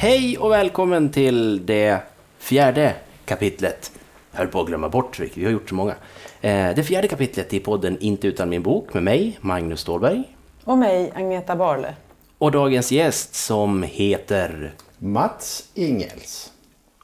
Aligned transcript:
Hej 0.00 0.38
och 0.38 0.50
välkommen 0.50 1.10
till 1.10 1.66
det 1.66 2.00
fjärde 2.38 2.94
kapitlet. 3.24 3.92
Jag 4.30 4.38
höll 4.38 4.48
på 4.48 4.60
att 4.60 4.66
glömma 4.66 4.88
bort, 4.88 5.20
vi 5.34 5.44
har 5.44 5.52
gjort 5.52 5.68
så 5.68 5.74
många. 5.74 5.94
Eh, 6.40 6.74
Det 6.74 6.84
fjärde 6.84 7.08
kapitlet 7.08 7.54
i 7.54 7.60
podden 7.60 7.98
Inte 8.00 8.26
utan 8.26 8.48
min 8.48 8.62
bok 8.62 8.94
med 8.94 9.02
mig, 9.02 9.38
Magnus 9.40 9.80
Ståhlberg. 9.80 10.22
Och 10.64 10.78
mig, 10.78 11.12
Agneta 11.14 11.56
Barle. 11.56 11.94
Och 12.38 12.52
dagens 12.52 12.92
gäst 12.92 13.34
som 13.34 13.82
heter... 13.82 14.74
Mats 14.98 15.68
Ingels. 15.74 16.52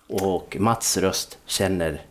Och 0.08 0.56
Mats 0.60 0.96
röst 0.96 1.38
känner... 1.46 2.02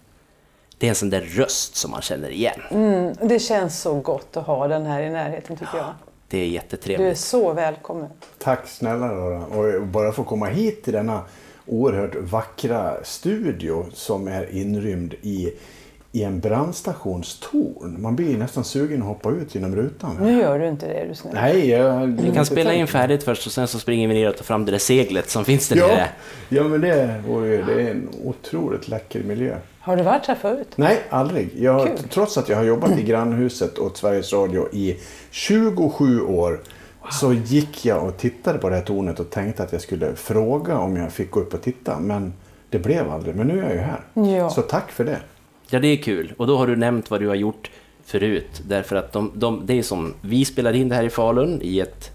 Det 0.78 0.88
är 0.88 0.90
en 0.90 0.96
sån 0.96 1.10
där 1.10 1.22
röst 1.22 1.76
som 1.76 1.92
man 1.92 2.02
känner 2.02 2.30
igen. 2.30 2.62
Mm, 2.72 3.14
det 3.22 3.40
känns 3.40 3.82
så 3.82 3.94
gott 3.94 4.38
att 4.38 4.46
ha 4.46 4.68
den 4.68 4.86
här 4.86 5.02
i 5.02 5.10
närheten 5.10 5.58
tycker 5.58 5.78
jag. 5.78 5.94
Det 6.28 6.38
är 6.38 6.42
Du 6.42 6.48
är 6.48 6.54
jättetrevligt. 6.54 7.18
så 7.18 7.54
välkommen. 7.54 8.10
Tack 8.38 8.68
snälla 8.68 9.08
Rara. 9.14 9.46
Och 9.46 9.88
bara 9.88 10.12
få 10.12 10.24
komma 10.24 10.46
hit 10.46 10.84
till 10.84 10.94
denna 10.94 11.22
oerhört 11.66 12.16
vackra 12.16 13.04
studio 13.04 13.86
som 13.94 14.28
är 14.28 14.56
inrymd 14.56 15.14
i, 15.22 15.54
i 16.16 16.24
en 16.24 16.40
brandstationstorn. 16.40 18.02
Man 18.02 18.16
blir 18.16 18.38
nästan 18.38 18.64
sugen 18.64 19.02
att 19.02 19.08
hoppa 19.08 19.30
ut 19.32 19.56
genom 19.56 19.76
rutan. 19.76 20.18
Nu 20.22 20.40
gör 20.40 20.60
du 20.60 20.68
inte 20.68 20.88
det, 20.88 20.94
är 20.94 21.08
du 21.08 21.16
snäll. 21.16 21.34
Nej, 21.34 21.70
jag... 21.70 22.08
Vi 22.08 22.32
kan 22.34 22.46
spela 22.46 22.74
in 22.74 22.88
färdigt 22.88 23.24
först 23.24 23.46
och 23.46 23.52
sen 23.52 23.68
så 23.68 23.80
springer 23.80 24.08
vi 24.08 24.14
ner 24.14 24.30
och 24.30 24.38
tar 24.38 24.44
fram 24.44 24.66
det 24.66 24.72
där 24.72 24.80
seglet 24.80 25.30
som 25.30 25.46
finns 25.46 25.70
där 25.70 25.78
Ja, 25.78 25.88
nere. 25.88 26.08
ja, 26.50 26.64
men 26.64 26.82
det, 26.82 27.22
vore 27.28 27.48
ju- 27.48 27.64
det 27.64 27.74
är 27.82 27.92
en 27.92 28.10
otroligt 28.24 28.88
läcker 28.88 29.24
miljö. 29.24 29.56
Har 29.80 29.98
du 29.98 30.04
varit 30.04 30.26
här 30.26 30.36
förut? 30.36 30.68
Nej, 30.76 30.98
aldrig. 31.10 31.50
Jag, 31.58 31.88
Kul. 31.88 31.98
trots 32.10 32.38
att 32.38 32.50
jag 32.50 32.58
har 32.58 32.64
jobbat 32.64 33.00
i 33.00 33.04
grannhuset 33.08 33.80
åt 33.80 33.98
Sveriges 33.98 34.34
Radio 34.34 34.68
i 34.74 34.98
27 35.32 36.22
år 36.22 36.60
så 37.12 37.34
gick 37.34 37.86
jag 37.86 38.04
och 38.08 38.18
tittade 38.18 38.60
på 38.60 38.70
det 38.70 38.76
här 38.76 38.84
tornet 38.84 39.20
och 39.20 39.30
tänkte 39.30 39.64
att 39.64 39.72
jag 39.72 39.82
skulle 39.82 40.16
fråga 40.16 40.78
om 40.78 40.96
jag 40.98 41.12
fick 41.12 41.32
gå 41.32 41.40
upp 41.40 41.54
och 41.54 41.62
titta. 41.62 42.00
Men 42.00 42.34
det 42.70 42.80
blev 42.80 43.10
aldrig. 43.12 43.36
Men 43.36 43.48
nu 43.48 43.60
är 43.60 43.64
jag 43.64 43.74
ju 43.74 43.80
här. 43.80 44.02
Ja. 44.40 44.50
Så 44.50 44.62
tack 44.62 44.92
för 44.92 45.04
det. 45.04 45.18
Ja, 45.70 45.80
det 45.80 45.88
är 45.88 45.98
kul. 45.98 46.34
Och 46.38 46.48
då 46.48 46.58
har 46.58 46.68
du 46.68 46.76
nämnt 46.76 47.12
vad 47.12 47.20
du 47.20 47.28
har 47.28 47.36
gjort 47.36 47.72
förut. 48.06 48.62
Därför 48.68 48.96
att 48.96 49.12
de, 49.12 49.32
de, 49.36 49.66
det 49.66 49.74
är 49.80 49.84
som, 49.84 50.14
vi 50.22 50.46
spelade 50.46 50.78
in 50.78 50.90
det 50.90 50.96
här 50.96 51.04
i 51.04 51.10
Falun 51.10 51.60
i 51.62 51.80
ett 51.80 52.12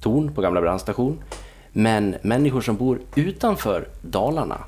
torn 0.00 0.34
på 0.34 0.40
gamla 0.40 0.60
brandstation. 0.60 1.22
Men 1.72 2.14
människor 2.22 2.60
som 2.60 2.76
bor 2.76 2.98
utanför 3.14 3.88
Dalarna, 4.02 4.58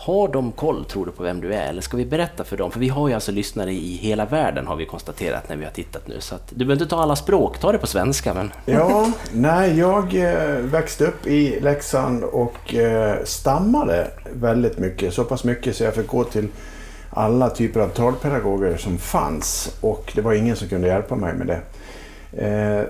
har 0.00 0.28
de 0.28 0.52
koll, 0.52 0.84
tror 0.84 1.06
du, 1.06 1.12
på 1.12 1.22
vem 1.22 1.40
du 1.40 1.54
är? 1.54 1.68
Eller 1.68 1.82
ska 1.82 1.96
vi 1.96 2.06
berätta 2.06 2.44
för 2.44 2.56
dem? 2.56 2.70
För 2.70 2.80
vi 2.80 2.88
har 2.88 3.08
ju 3.08 3.14
alltså 3.14 3.32
lyssnare 3.32 3.72
i 3.72 3.96
hela 3.96 4.24
världen, 4.24 4.66
har 4.66 4.76
vi 4.76 4.86
konstaterat 4.86 5.48
när 5.48 5.56
vi 5.56 5.64
har 5.64 5.72
tittat 5.72 6.08
nu. 6.08 6.20
Så 6.20 6.34
att, 6.34 6.48
du 6.48 6.56
behöver 6.56 6.72
inte 6.72 6.86
ta 6.86 7.02
alla 7.02 7.16
språk, 7.16 7.58
ta 7.58 7.72
det 7.72 7.78
på 7.78 7.86
svenska. 7.86 8.34
Men... 8.34 8.52
Ja, 8.64 9.12
nej, 9.32 9.78
jag 9.78 10.14
eh, 10.14 10.56
växte 10.58 11.06
upp 11.06 11.26
i 11.26 11.60
Leksand 11.60 12.24
och 12.24 12.74
eh, 12.74 13.24
stammade 13.24 14.10
väldigt 14.32 14.78
mycket. 14.78 15.14
Så 15.14 15.24
pass 15.24 15.44
mycket 15.44 15.76
så 15.76 15.84
jag 15.84 15.94
fick 15.94 16.06
gå 16.06 16.24
till 16.24 16.48
alla 17.10 17.50
typer 17.50 17.80
av 17.80 17.88
talpedagoger 17.88 18.76
som 18.76 18.98
fanns. 18.98 19.76
Och 19.80 20.12
det 20.14 20.20
var 20.20 20.32
ingen 20.32 20.56
som 20.56 20.68
kunde 20.68 20.88
hjälpa 20.88 21.14
mig 21.16 21.34
med 21.34 21.46
det. 21.46 21.60
Eh, 22.46 22.84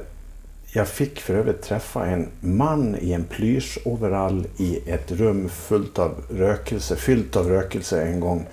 jag 0.72 0.88
fick 0.88 1.20
för 1.20 1.34
övrigt 1.34 1.62
träffa 1.62 2.06
en 2.06 2.28
man 2.40 2.96
i 3.00 3.12
en 3.12 3.24
plysch-overall 3.24 4.46
i 4.56 4.90
ett 4.90 5.10
rum 5.12 5.48
fullt 5.48 5.98
av 5.98 6.14
rökelse, 6.30 6.96
fyllt 6.96 7.36
av 7.36 7.48
rökelse 7.48 8.02
en 8.02 8.20
gång. 8.20 8.46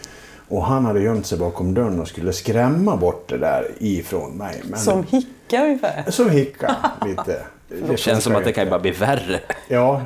Och 0.49 0.63
han 0.65 0.85
hade 0.85 1.01
gömt 1.01 1.25
sig 1.25 1.37
bakom 1.37 1.73
dörren 1.73 1.99
och 2.01 2.07
skulle 2.07 2.33
skrämma 2.33 2.97
bort 2.97 3.29
det 3.29 3.37
där 3.37 3.71
ifrån 3.79 4.31
mig. 4.37 4.61
Men 4.69 4.79
Som 4.79 5.03
hicka 5.03 5.63
ungefär. 5.63 6.03
som 6.11 6.29
hicka 6.29 6.75
lite. 7.05 7.41
Det 7.89 7.97
känns 7.97 8.23
som 8.23 8.35
att 8.35 8.43
det 8.43 8.51
kan 8.51 8.63
ju 8.63 8.69
bara 8.69 8.79
bli 8.79 8.91
värre. 8.91 9.39
Ja, 9.67 10.01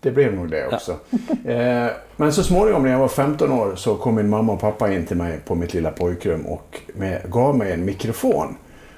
det 0.00 0.10
blev 0.10 0.34
nog 0.34 0.50
det 0.50 0.66
också. 0.66 0.96
Eh, 1.44 1.86
men 2.16 2.32
så 2.32 2.42
småningom 2.42 2.82
när 2.82 2.90
jag 2.90 2.98
var 2.98 3.08
15 3.08 3.52
år 3.52 3.74
så 3.76 3.96
kom 3.96 4.14
min 4.14 4.28
mamma 4.28 4.52
och 4.52 4.60
pappa 4.60 4.92
in 4.92 5.06
till 5.06 5.16
mig 5.16 5.38
på 5.44 5.54
mitt 5.54 5.74
lilla 5.74 5.90
pojkrum 5.90 6.46
och 6.46 6.80
med, 6.94 7.22
gav 7.30 7.56
mig 7.56 7.72
en 7.72 7.84
mikrofon. 7.84 8.56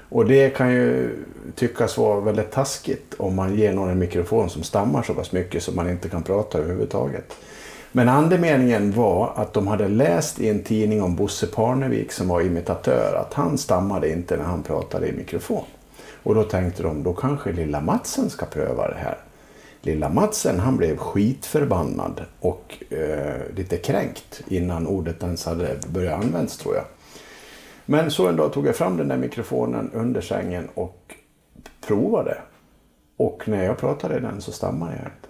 Och 0.09 0.25
det 0.25 0.49
kan 0.49 0.71
ju 0.71 1.09
tyckas 1.55 1.97
vara 1.97 2.19
väldigt 2.19 2.51
taskigt 2.51 3.13
om 3.17 3.35
man 3.35 3.55
ger 3.55 3.73
någon 3.73 3.89
en 3.89 3.99
mikrofon 3.99 4.49
som 4.49 4.63
stammar 4.63 5.03
så 5.03 5.13
pass 5.13 5.31
mycket 5.31 5.63
så 5.63 5.71
man 5.71 5.89
inte 5.89 6.09
kan 6.09 6.23
prata 6.23 6.57
överhuvudtaget. 6.57 7.33
Men 7.91 8.09
andemeningen 8.09 8.91
var 8.91 9.33
att 9.35 9.53
de 9.53 9.67
hade 9.67 9.87
läst 9.87 10.39
i 10.39 10.49
en 10.49 10.63
tidning 10.63 11.01
om 11.01 11.15
Bosse 11.15 11.47
Parnevik 11.47 12.11
som 12.11 12.27
var 12.27 12.41
imitatör 12.41 13.15
att 13.15 13.33
han 13.33 13.57
stammade 13.57 14.11
inte 14.11 14.37
när 14.37 14.43
han 14.43 14.63
pratade 14.63 15.07
i 15.07 15.11
mikrofon. 15.11 15.63
Och 16.23 16.35
då 16.35 16.43
tänkte 16.43 16.83
de, 16.83 17.03
då 17.03 17.13
kanske 17.13 17.51
lilla 17.51 17.81
Matsen 17.81 18.29
ska 18.29 18.45
pröva 18.45 18.87
det 18.87 18.97
här. 18.97 19.17
Lilla 19.81 20.09
Matsen 20.09 20.59
han 20.59 20.77
blev 20.77 20.97
skitförbannad 20.97 22.25
och 22.39 22.83
eh, 22.89 23.55
lite 23.55 23.77
kränkt 23.77 24.41
innan 24.47 24.87
ordet 24.87 25.23
ens 25.23 25.45
hade 25.45 25.75
börjat 25.87 26.23
användas 26.23 26.57
tror 26.57 26.75
jag. 26.75 26.85
Men 27.85 28.11
så 28.11 28.27
en 28.27 28.35
dag 28.35 28.53
tog 28.53 28.67
jag 28.67 28.75
fram 28.75 28.97
den 28.97 29.07
där 29.07 29.17
mikrofonen 29.17 29.91
under 29.93 30.21
sängen 30.21 30.69
och 30.73 31.15
provade. 31.87 32.37
Och 33.17 33.47
när 33.47 33.63
jag 33.63 33.77
pratade 33.77 34.17
i 34.17 34.19
den 34.19 34.41
så 34.41 34.51
stammade 34.51 34.91
jag 34.91 35.05
inte. 35.05 35.27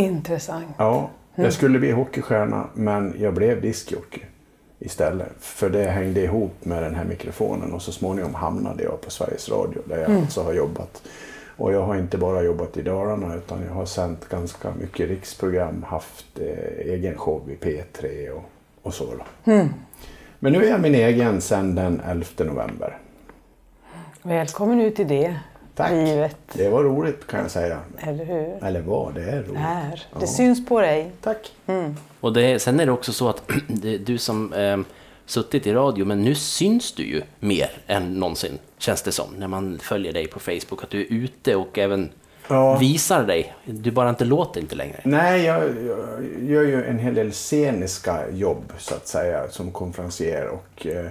Intressant. 0.00 0.66
Ja, 0.78 1.10
jag 1.34 1.52
skulle 1.52 1.78
bli 1.78 1.90
hockeystjärna 1.90 2.66
men 2.74 3.14
jag 3.18 3.34
blev 3.34 3.60
diskjockey 3.60 4.20
istället. 4.78 5.32
För 5.40 5.70
det 5.70 5.84
hängde 5.84 6.20
ihop 6.20 6.64
med 6.64 6.82
den 6.82 6.94
här 6.94 7.04
mikrofonen 7.04 7.72
och 7.72 7.82
så 7.82 7.92
småningom 7.92 8.34
hamnade 8.34 8.82
jag 8.82 9.00
på 9.00 9.10
Sveriges 9.10 9.48
Radio 9.48 9.82
där 9.88 9.98
jag 9.98 10.10
alltså 10.10 10.42
har 10.42 10.52
jobbat. 10.52 11.02
Och 11.56 11.72
jag 11.72 11.82
har 11.82 11.96
inte 11.96 12.18
bara 12.18 12.42
jobbat 12.42 12.76
i 12.76 12.82
Dalarna 12.82 13.34
utan 13.34 13.62
jag 13.68 13.74
har 13.74 13.86
sänt 13.86 14.28
ganska 14.28 14.72
mycket 14.80 15.08
riksprogram, 15.08 15.82
haft 15.88 16.38
eh, 16.38 16.92
egen 16.92 17.18
show 17.18 17.50
i 17.50 17.56
P3 17.64 18.30
och, 18.30 18.44
och 18.82 18.94
så. 18.94 19.04
Då. 19.04 19.52
Men 20.38 20.52
nu 20.52 20.64
är 20.64 20.70
jag 20.70 20.80
min 20.80 20.94
egen 20.94 21.40
sedan 21.40 21.74
den 21.74 22.00
11 22.08 22.26
november. 22.38 22.98
Välkommen 24.22 24.80
ut 24.80 25.00
i 25.00 25.04
det 25.04 25.36
Tack. 25.74 25.90
livet. 25.90 26.36
Det 26.52 26.68
var 26.68 26.82
roligt 26.82 27.26
kan 27.26 27.40
jag 27.40 27.50
säga. 27.50 27.80
Eller 27.98 28.24
hur? 28.24 28.64
Eller 28.64 28.80
vad, 28.80 29.14
det 29.14 29.22
är 29.22 29.42
roligt. 29.42 29.60
Är. 29.60 30.06
Ja. 30.12 30.18
Det 30.20 30.26
syns 30.26 30.66
på 30.66 30.80
dig. 30.80 31.12
Tack. 31.20 31.52
Och 32.20 32.32
det, 32.32 32.58
sen 32.58 32.80
är 32.80 32.86
det 32.86 32.92
också 32.92 33.12
så 33.12 33.28
att 33.28 33.50
du 34.06 34.18
som 34.18 34.52
eh, 34.52 34.78
suttit 35.26 35.66
i 35.66 35.72
radio, 35.72 36.04
men 36.04 36.22
nu 36.22 36.34
syns 36.34 36.92
du 36.92 37.02
ju 37.02 37.22
mer 37.40 37.70
än 37.86 38.14
någonsin, 38.14 38.58
känns 38.78 39.02
det 39.02 39.12
som, 39.12 39.26
när 39.38 39.48
man 39.48 39.78
följer 39.78 40.12
dig 40.12 40.26
på 40.26 40.40
Facebook, 40.40 40.82
att 40.82 40.90
du 40.90 41.00
är 41.00 41.06
ute 41.12 41.56
och 41.56 41.78
även 41.78 42.10
Ja. 42.48 42.78
visar 42.78 43.24
dig. 43.24 43.54
Du 43.64 43.90
bara 43.90 44.08
inte 44.10 44.24
låter 44.24 44.60
inte 44.60 44.74
längre. 44.76 45.00
Nej, 45.04 45.44
jag, 45.44 45.62
jag 45.62 46.00
gör 46.42 46.62
ju 46.62 46.84
en 46.84 46.98
hel 46.98 47.14
del 47.14 47.32
sceniska 47.32 48.30
jobb 48.32 48.72
så 48.78 48.94
att 48.94 49.08
säga 49.08 49.48
som 49.50 49.70
konferencier 49.72 50.48
och 50.48 50.86
eh, 50.86 51.06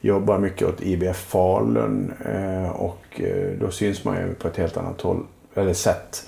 jobbar 0.00 0.38
mycket 0.38 0.68
åt 0.68 0.82
IBF 0.82 1.16
Falun 1.16 2.12
eh, 2.24 2.70
och 2.70 3.20
eh, 3.20 3.50
då 3.60 3.70
syns 3.70 4.04
man 4.04 4.16
ju 4.16 4.34
på 4.34 4.48
ett 4.48 4.56
helt 4.56 4.76
annat 4.76 5.00
håll, 5.00 5.26
eller 5.54 5.72
sätt. 5.74 6.26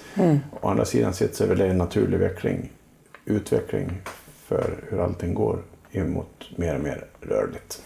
Å 0.60 0.68
andra 0.68 0.84
sidan 0.84 1.14
sett 1.14 1.34
så 1.34 1.44
är 1.44 1.54
det 1.54 1.66
en 1.66 1.78
naturlig 1.78 2.16
utveckling, 2.16 2.70
utveckling 3.24 3.92
för 4.46 4.74
hur 4.88 5.00
allting 5.00 5.34
går 5.34 5.58
emot 5.92 6.50
mer 6.56 6.74
och 6.74 6.80
mer 6.80 7.06
rörligt. 7.20 7.82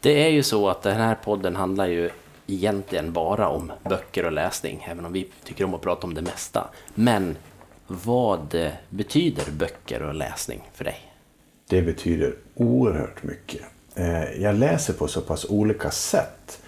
Det 0.00 0.24
är 0.24 0.28
ju 0.28 0.42
så 0.42 0.68
att 0.68 0.82
den 0.82 0.96
här 0.96 1.14
podden 1.14 1.56
handlar 1.56 1.86
ju 1.86 2.10
egentligen 2.46 3.12
bara 3.12 3.48
om 3.48 3.72
böcker 3.88 4.26
och 4.26 4.32
läsning, 4.32 4.86
även 4.90 5.04
om 5.04 5.12
vi 5.12 5.28
tycker 5.44 5.64
om 5.64 5.74
att 5.74 5.80
prata 5.80 6.06
om 6.06 6.14
det 6.14 6.22
mesta. 6.22 6.68
Men 6.94 7.36
vad 7.86 8.70
betyder 8.90 9.50
böcker 9.50 10.02
och 10.02 10.14
läsning 10.14 10.68
för 10.74 10.84
dig? 10.84 11.12
Det 11.68 11.82
betyder 11.82 12.34
oerhört 12.54 13.22
mycket. 13.22 13.60
Eh, 13.94 14.42
Jag 14.42 14.54
läser 14.54 14.92
på 14.94 15.08
så 15.08 15.20
pass 15.20 15.44
olika 15.48 15.90
sätt. 15.90 16.58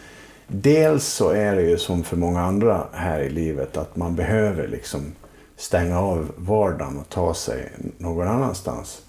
Dels 0.46 1.04
så 1.06 1.30
är 1.30 1.56
det 1.56 1.62
ju 1.62 1.78
som 1.78 2.02
för 2.04 2.16
många 2.16 2.40
andra 2.40 2.86
här 2.92 3.20
i 3.20 3.30
livet 3.30 3.76
att 3.76 3.96
man 3.96 4.16
behöver 4.16 4.68
liksom 4.68 5.12
stänga 5.56 6.00
av 6.00 6.32
vardagen 6.36 6.98
och 6.98 7.08
ta 7.08 7.34
sig 7.34 7.70
någon 7.98 8.28
annanstans. 8.28 9.02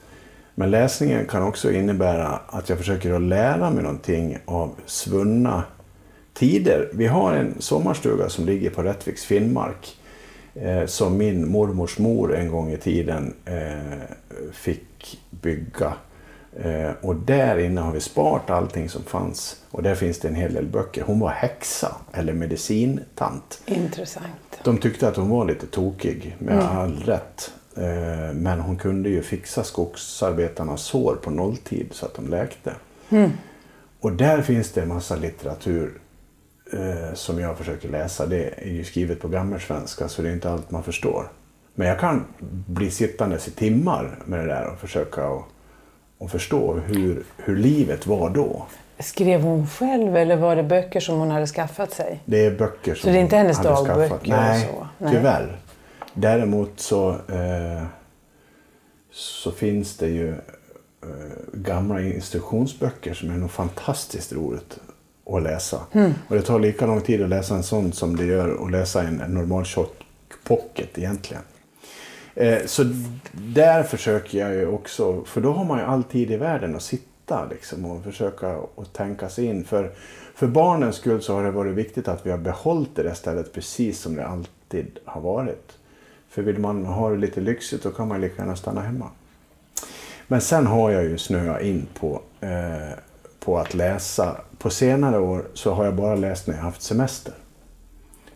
Men 0.56 0.72
läsningen 0.72 1.26
kan 1.26 1.44
också 1.44 1.72
innebära 1.72 2.40
att 2.48 2.70
jag 2.70 2.78
försöker 2.78 3.14
att 3.14 3.22
lära 3.22 3.70
mig 3.72 3.84
någonting 3.84 4.38
av 4.46 4.72
svunna 4.86 5.64
tider. 6.34 6.90
Vi 6.94 7.08
har 7.08 7.34
en 7.34 7.56
sommarstuga 7.60 8.30
som 8.30 8.46
ligger 8.46 8.70
på 8.70 8.84
Rättviks 8.84 9.26
Finnmark 9.26 9.98
eh, 10.56 10.86
som 10.86 11.18
min 11.18 11.52
mormors 11.52 12.00
mor 12.00 12.36
en 12.36 12.52
gång 12.52 12.72
i 12.72 12.78
tiden 12.78 13.34
eh, 13.46 14.52
fick 14.52 15.20
bygga. 15.30 15.94
Eh, 16.60 16.92
och 17.02 17.16
där 17.16 17.58
inne 17.58 17.82
har 17.82 17.92
vi 17.92 18.00
sparat 18.00 18.50
allting 18.50 18.90
som 18.90 19.04
fanns. 19.04 19.62
Och 19.72 19.84
där 19.84 19.96
finns 19.96 20.20
det 20.20 20.28
en 20.28 20.36
hel 20.36 20.54
del 20.54 20.66
böcker. 20.66 21.04
Hon 21.08 21.20
var 21.20 21.30
häxa 21.30 21.96
eller 22.14 22.34
medicintant. 22.34 23.62
Intressant. 23.66 24.26
De 24.64 24.78
tyckte 24.78 25.08
att 25.08 25.16
hon 25.16 25.30
var 25.30 25.46
lite 25.46 25.68
tokig 25.68 26.36
med 26.40 26.60
all 26.60 26.96
rätt. 26.96 27.52
Eh, 27.78 28.34
Men 28.34 28.60
hon 28.60 28.78
kunde 28.78 29.10
ju 29.10 29.22
fixa 29.22 29.64
skogsarbetarnas 29.64 30.82
sår 30.82 31.16
på 31.24 31.30
nolltid 31.30 31.88
så 31.92 32.06
att 32.06 32.14
de 32.16 32.28
läkte. 32.30 32.74
Och 34.00 34.12
där 34.12 34.42
finns 34.42 34.72
det 34.72 34.82
en 34.82 34.88
massa 34.88 35.16
litteratur 35.16 35.94
eh, 36.74 37.14
som 37.14 37.40
jag 37.40 37.58
försöker 37.58 37.90
läsa. 37.90 38.26
Det 38.26 38.50
är 38.58 38.72
ju 38.72 38.84
skrivet 38.84 39.20
på 39.22 39.28
gammelsvenska 39.28 40.08
så 40.08 40.22
det 40.22 40.30
är 40.30 40.34
inte 40.34 40.50
allt 40.50 40.72
man 40.72 40.84
förstår. 40.84 41.32
Men 41.76 41.88
jag 41.88 42.00
kan 42.00 42.26
bli 42.68 42.92
sittandes 42.92 43.48
i 43.48 43.52
timmar 43.52 44.20
med 44.26 44.40
det 44.40 44.46
där 44.46 44.68
och 44.74 44.80
försöka 44.80 45.28
och, 45.28 45.44
och 46.18 46.32
förstå 46.32 46.74
hur, 46.74 47.24
hur 47.38 47.56
livet 47.56 48.08
var 48.08 48.30
då. 48.30 48.66
Skrev 49.00 49.42
hon 49.42 49.68
själv 49.68 50.18
eller 50.18 50.36
var 50.36 50.56
det 50.56 50.64
böcker 50.64 51.00
som 51.00 51.20
hon 51.20 51.32
hade 51.32 51.48
skaffat 51.48 51.92
sig? 51.92 52.22
Det 52.26 52.46
är 52.46 52.52
böcker 52.52 52.96
som 52.96 53.02
Så 53.02 53.10
det 53.10 53.18
är 53.18 53.22
inte 53.22 53.36
hennes 53.36 53.62
dagböcker 53.62 54.30
Nej, 54.32 54.70
så? 54.72 54.88
Nej. 54.98 55.14
tyvärr. 55.14 55.58
Däremot 56.16 56.80
så, 56.80 57.10
eh, 57.10 57.84
så 59.12 59.52
finns 59.52 59.98
det 59.98 60.08
ju 60.08 60.30
eh, 60.30 60.38
gamla 61.54 62.02
instruktionsböcker 62.02 63.14
som 63.14 63.30
är 63.30 63.38
nog 63.38 63.52
fantastiskt 63.52 64.34
roligt 64.34 64.80
att 65.26 65.44
läsa. 65.44 65.82
Hmm. 65.92 66.14
Och 66.28 66.36
det 66.36 66.42
tar 66.42 66.60
lika 66.60 66.86
lång 66.86 67.02
tid 67.02 67.24
att 67.24 67.30
läsa 67.30 67.56
en 67.56 67.64
sån 67.64 67.92
som 67.92 68.16
det 68.16 68.26
gör 68.26 68.66
att 68.66 68.72
läsa 68.72 69.04
en, 69.04 69.22
en 69.22 69.34
normal 69.34 69.66
tjock 69.66 70.06
pocket 70.44 70.98
egentligen. 70.98 71.44
Eh, 72.36 72.66
så 72.66 72.84
där 73.32 73.84
försöker 73.84 74.40
jag 74.40 74.54
ju 74.54 74.68
också, 74.68 75.24
för 75.24 75.42
då 75.42 75.52
har 75.52 75.66
man 75.66 75.80
ju 75.80 75.86
all 75.86 76.04
tid 76.04 76.32
i 76.32 76.38
världen 76.38 76.76
att 76.76 76.82
sitta 76.82 77.46
liksom, 77.46 77.86
och 77.86 78.04
försöka 78.04 78.58
och 78.58 78.94
tänka 78.94 79.30
sig 79.30 79.46
in. 79.46 79.64
För, 79.64 79.92
för 80.36 80.48
barnens 80.48 80.96
skull 80.96 81.22
så 81.22 81.34
har 81.34 81.44
det 81.44 81.52
varit 81.52 81.76
viktigt 81.76 82.08
att 82.08 82.26
vi 82.26 82.32
har 82.32 82.38
behållit 82.38 82.96
det 82.96 83.04
där 83.04 83.14
stället 83.14 83.54
precis 83.54 84.00
som 84.00 84.16
det 84.16 84.28
alltid 84.28 85.00
har 85.06 85.22
varit. 85.22 85.78
För 86.36 86.42
vill 86.42 86.60
man 86.60 86.86
ha 86.86 87.10
det 87.10 87.18
lite 87.18 87.42
lyxigt 87.42 87.84
då 87.84 87.92
kan 87.92 88.08
man 88.08 88.22
lika 88.22 88.42
gärna 88.42 88.56
stanna 88.56 88.82
hemma. 88.82 89.10
Men 90.28 90.42
sen 90.42 90.68
har 90.68 90.92
jag 90.92 91.04
ju 91.04 91.18
snöat 91.18 91.62
in 91.62 91.88
på, 92.00 92.22
eh, 92.40 92.98
på 93.40 93.58
att 93.58 93.74
läsa. 93.74 94.38
På 94.58 94.70
senare 94.70 95.20
år 95.20 95.46
så 95.54 95.72
har 95.72 95.86
jag 95.86 95.96
bara 95.96 96.16
läst 96.16 96.48
när 96.48 96.56
jag 96.56 96.62
haft 96.62 96.82
semester. 96.82 97.34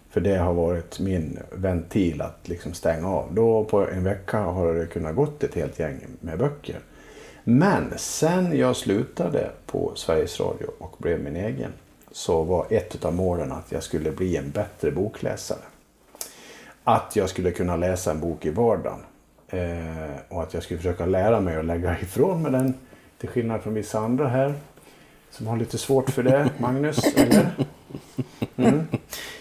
För 0.10 0.22
det 0.22 0.38
har 0.38 0.54
varit 0.54 1.00
min 1.00 1.40
ventil 1.52 2.22
att 2.22 2.50
liksom 2.50 2.74
stänga 2.74 3.08
av. 3.08 3.34
Då 3.34 3.64
på 3.64 3.88
en 3.88 4.04
vecka 4.04 4.40
har 4.40 4.74
det 4.74 4.86
kunnat 4.86 5.16
gått 5.16 5.44
ett 5.44 5.56
helt 5.56 5.80
gäng 5.80 6.00
med 6.20 6.38
böcker. 6.38 6.80
Men 7.44 7.94
sen 7.98 8.58
jag 8.58 8.76
slutade 8.76 9.52
på 9.66 9.92
Sveriges 9.96 10.40
Radio 10.40 10.68
och 10.78 10.96
blev 10.98 11.24
min 11.24 11.36
egen 11.36 11.72
så 12.12 12.44
var 12.44 12.66
ett 12.70 13.06
av 13.06 13.14
målen 13.14 13.52
att 13.52 13.72
jag 13.72 13.84
skulle 13.84 14.12
bli 14.12 14.38
en 14.38 14.52
bättre 14.52 14.92
bokläsare. 14.92 15.60
Att 16.90 17.16
jag 17.16 17.30
skulle 17.30 17.52
kunna 17.52 17.76
läsa 17.76 18.12
en 18.12 18.20
bok 18.20 18.46
i 18.46 18.50
vardagen. 18.50 19.00
Eh, 19.48 19.60
och 20.30 20.44
att 20.44 20.54
jag 20.54 20.64
skulle 20.64 20.78
försöka 20.78 21.06
lära 21.06 21.40
mig 21.40 21.58
att 21.58 21.66
lägga 21.66 22.00
ifrån 22.02 22.42
mig 22.42 22.52
den. 22.52 22.74
Till 23.20 23.30
skillnad 23.30 23.62
från 23.62 23.74
vissa 23.74 24.00
andra 24.00 24.28
här. 24.28 24.54
Som 25.32 25.48
har 25.48 25.58
lite 25.58 25.78
svårt 25.78 26.10
för 26.10 26.24
det. 26.24 26.50
Magnus, 26.58 27.16
eller? 27.16 27.50
Mm. 28.58 28.88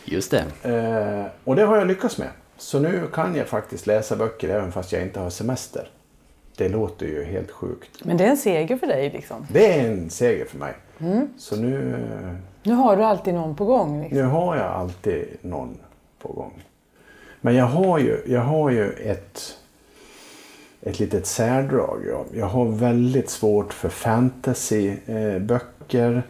Just 0.04 0.30
det. 0.30 0.44
Eh, 0.62 1.30
och 1.44 1.56
det 1.56 1.62
har 1.62 1.76
jag 1.76 1.86
lyckats 1.86 2.18
med. 2.18 2.28
Så 2.56 2.78
nu 2.78 3.06
kan 3.12 3.34
jag 3.34 3.46
faktiskt 3.46 3.86
läsa 3.86 4.16
böcker 4.16 4.48
även 4.48 4.72
fast 4.72 4.92
jag 4.92 5.02
inte 5.02 5.20
har 5.20 5.30
semester. 5.30 5.88
Det 6.56 6.68
låter 6.68 7.06
ju 7.06 7.24
helt 7.24 7.50
sjukt. 7.50 8.04
Men 8.04 8.16
det 8.16 8.24
är 8.24 8.28
en 8.30 8.36
seger 8.36 8.76
för 8.76 8.86
dig 8.86 9.10
liksom. 9.10 9.46
Det 9.52 9.80
är 9.80 9.88
en 9.92 10.10
seger 10.10 10.44
för 10.44 10.58
mig. 10.58 10.74
Så 11.38 11.56
nu, 11.56 11.96
Nu 12.62 12.72
har 12.74 12.96
du 12.96 13.02
alltid 13.04 13.34
någon 13.34 13.56
på 13.56 13.64
gång. 13.64 14.00
Liksom. 14.00 14.18
nu 14.18 14.24
har 14.24 14.56
jag 14.56 14.66
alltid 14.66 15.24
någon 15.42 15.78
på 16.18 16.32
gång. 16.32 16.64
Men 17.40 17.54
jag 17.54 17.66
har 17.66 17.98
ju, 17.98 18.20
jag 18.26 18.40
har 18.40 18.70
ju 18.70 18.90
ett, 18.90 19.56
ett 20.82 21.00
litet 21.00 21.26
särdrag. 21.26 22.02
Jag, 22.08 22.24
jag 22.32 22.46
har 22.46 22.64
väldigt 22.64 23.30
svårt 23.30 23.74
för 23.74 23.88
fantasyböcker. 23.88 26.12
Eh, 26.12 26.20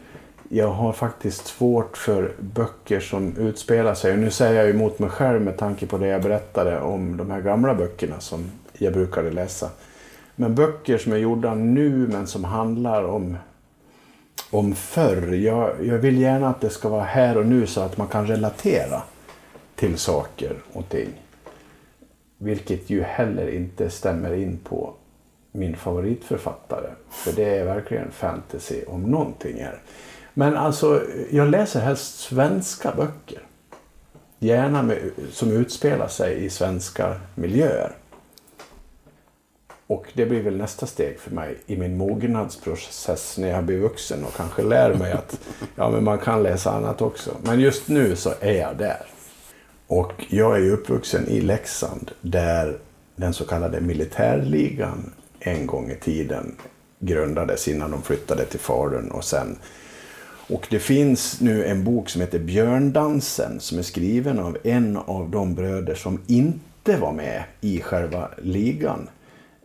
jag 0.49 0.69
har 0.69 0.93
faktiskt 0.93 1.47
svårt 1.47 1.97
för 1.97 2.33
böcker 2.39 3.01
som 3.01 3.37
utspelar 3.37 3.95
sig. 3.95 4.13
Och 4.13 4.19
nu 4.19 4.31
säger 4.31 4.61
jag 4.61 4.71
emot 4.71 4.99
mig 4.99 5.11
själv 5.11 5.41
med 5.41 5.57
tanke 5.57 5.87
på 5.87 5.99
det 5.99 6.07
jag 6.07 6.23
berättade 6.23 6.81
om 6.81 7.17
de 7.17 7.31
här 7.31 7.41
gamla 7.41 7.75
böckerna 7.75 8.21
som 8.21 8.51
jag 8.73 8.93
brukade 8.93 9.31
läsa. 9.31 9.71
Men 10.37 10.55
böcker 10.55 10.99
som 10.99 11.13
är 11.13 11.17
gjorda 11.17 11.55
nu 11.55 11.91
men 11.91 12.27
som 12.27 12.45
handlar 12.45 13.05
om, 13.05 13.37
om 14.51 14.75
förr. 14.75 15.33
Jag, 15.33 15.71
jag 15.83 15.99
vill 15.99 16.19
gärna 16.19 16.49
att 16.49 16.61
det 16.61 16.71
ska 16.71 16.89
vara 16.89 17.05
här 17.05 17.39
och 17.39 17.47
nu 17.47 17.67
så 17.67 17.81
att 17.81 17.97
man 17.97 18.09
kan 18.09 18.27
relatera 18.27 19.03
till 19.79 19.99
saker 19.99 20.57
och 20.73 20.89
ting. 20.89 21.09
Vilket 22.39 22.91
ju 22.91 23.03
heller 23.03 23.49
inte 23.49 23.91
stämmer 23.91 24.35
in 24.35 24.59
på 24.65 24.95
min 25.53 25.77
favoritförfattare. 25.77 26.91
För 27.11 27.33
det 27.33 27.45
är 27.45 27.65
verkligen 27.65 28.11
fantasy 28.11 28.85
om 28.85 29.03
någonting 29.03 29.59
är. 29.59 29.83
Men 30.35 30.57
alltså, 30.57 31.03
jag 31.31 31.49
läser 31.49 31.81
helst 31.81 32.19
svenska 32.19 32.93
böcker. 32.97 33.43
Gärna 34.39 34.83
med, 34.83 34.99
som 35.33 35.51
utspelar 35.51 36.09
sig 36.09 36.45
i 36.45 36.51
svenska 36.51 37.21
miljöer. 37.35 37.93
Och 39.87 40.07
det 40.15 40.27
blir 40.27 40.43
väl 40.43 40.57
nästa 40.57 40.87
steg 40.87 41.19
för 41.19 41.31
mig 41.31 41.57
i 41.67 41.77
min 41.77 41.97
mognadsprocess 41.97 43.39
när 43.39 43.49
jag 43.49 43.65
blir 43.65 43.79
vuxen 43.79 44.25
och 44.25 44.35
kanske 44.37 44.63
lär 44.63 44.95
mig 44.95 45.13
att 45.13 45.41
ja, 45.75 45.91
men 45.91 46.05
man 46.05 46.19
kan 46.19 46.43
läsa 46.43 46.71
annat 46.71 47.03
också. 47.03 47.31
Men 47.43 47.61
just 47.61 47.89
nu 47.89 48.17
så 48.17 48.33
är 48.41 48.53
jag 48.53 48.77
där. 48.77 49.07
Och 49.89 50.13
jag 50.29 50.57
är 50.57 50.61
ju 50.61 50.73
uppvuxen 50.73 51.29
i 51.29 51.41
Leksand 51.41 52.11
där 52.21 52.79
den 53.17 53.35
så 53.35 53.45
kallade 53.45 53.81
militärligan 53.81 55.13
en 55.41 55.67
gång 55.67 55.91
i 55.91 55.95
tiden 55.95 56.57
grundades 56.99 57.69
innan 57.69 57.91
de 57.91 58.03
flyttade 58.03 58.45
till 58.45 58.61
Falun 58.61 59.11
och 59.11 59.25
sen 59.25 59.59
och 60.49 60.67
det 60.71 60.79
finns 60.79 61.41
nu 61.41 61.65
en 61.65 61.85
bok 61.85 62.09
som 62.09 62.21
heter 62.21 62.39
Björndansen 62.39 63.61
som 63.61 63.79
är 63.79 63.83
skriven 63.83 64.39
av 64.39 64.59
en 64.65 64.97
av 64.97 65.31
de 65.31 65.55
bröder 65.55 65.95
som 65.95 66.21
inte 66.27 66.97
var 66.97 67.13
med 67.13 67.43
i 67.61 67.81
själva 67.81 68.29
ligan. 68.43 69.09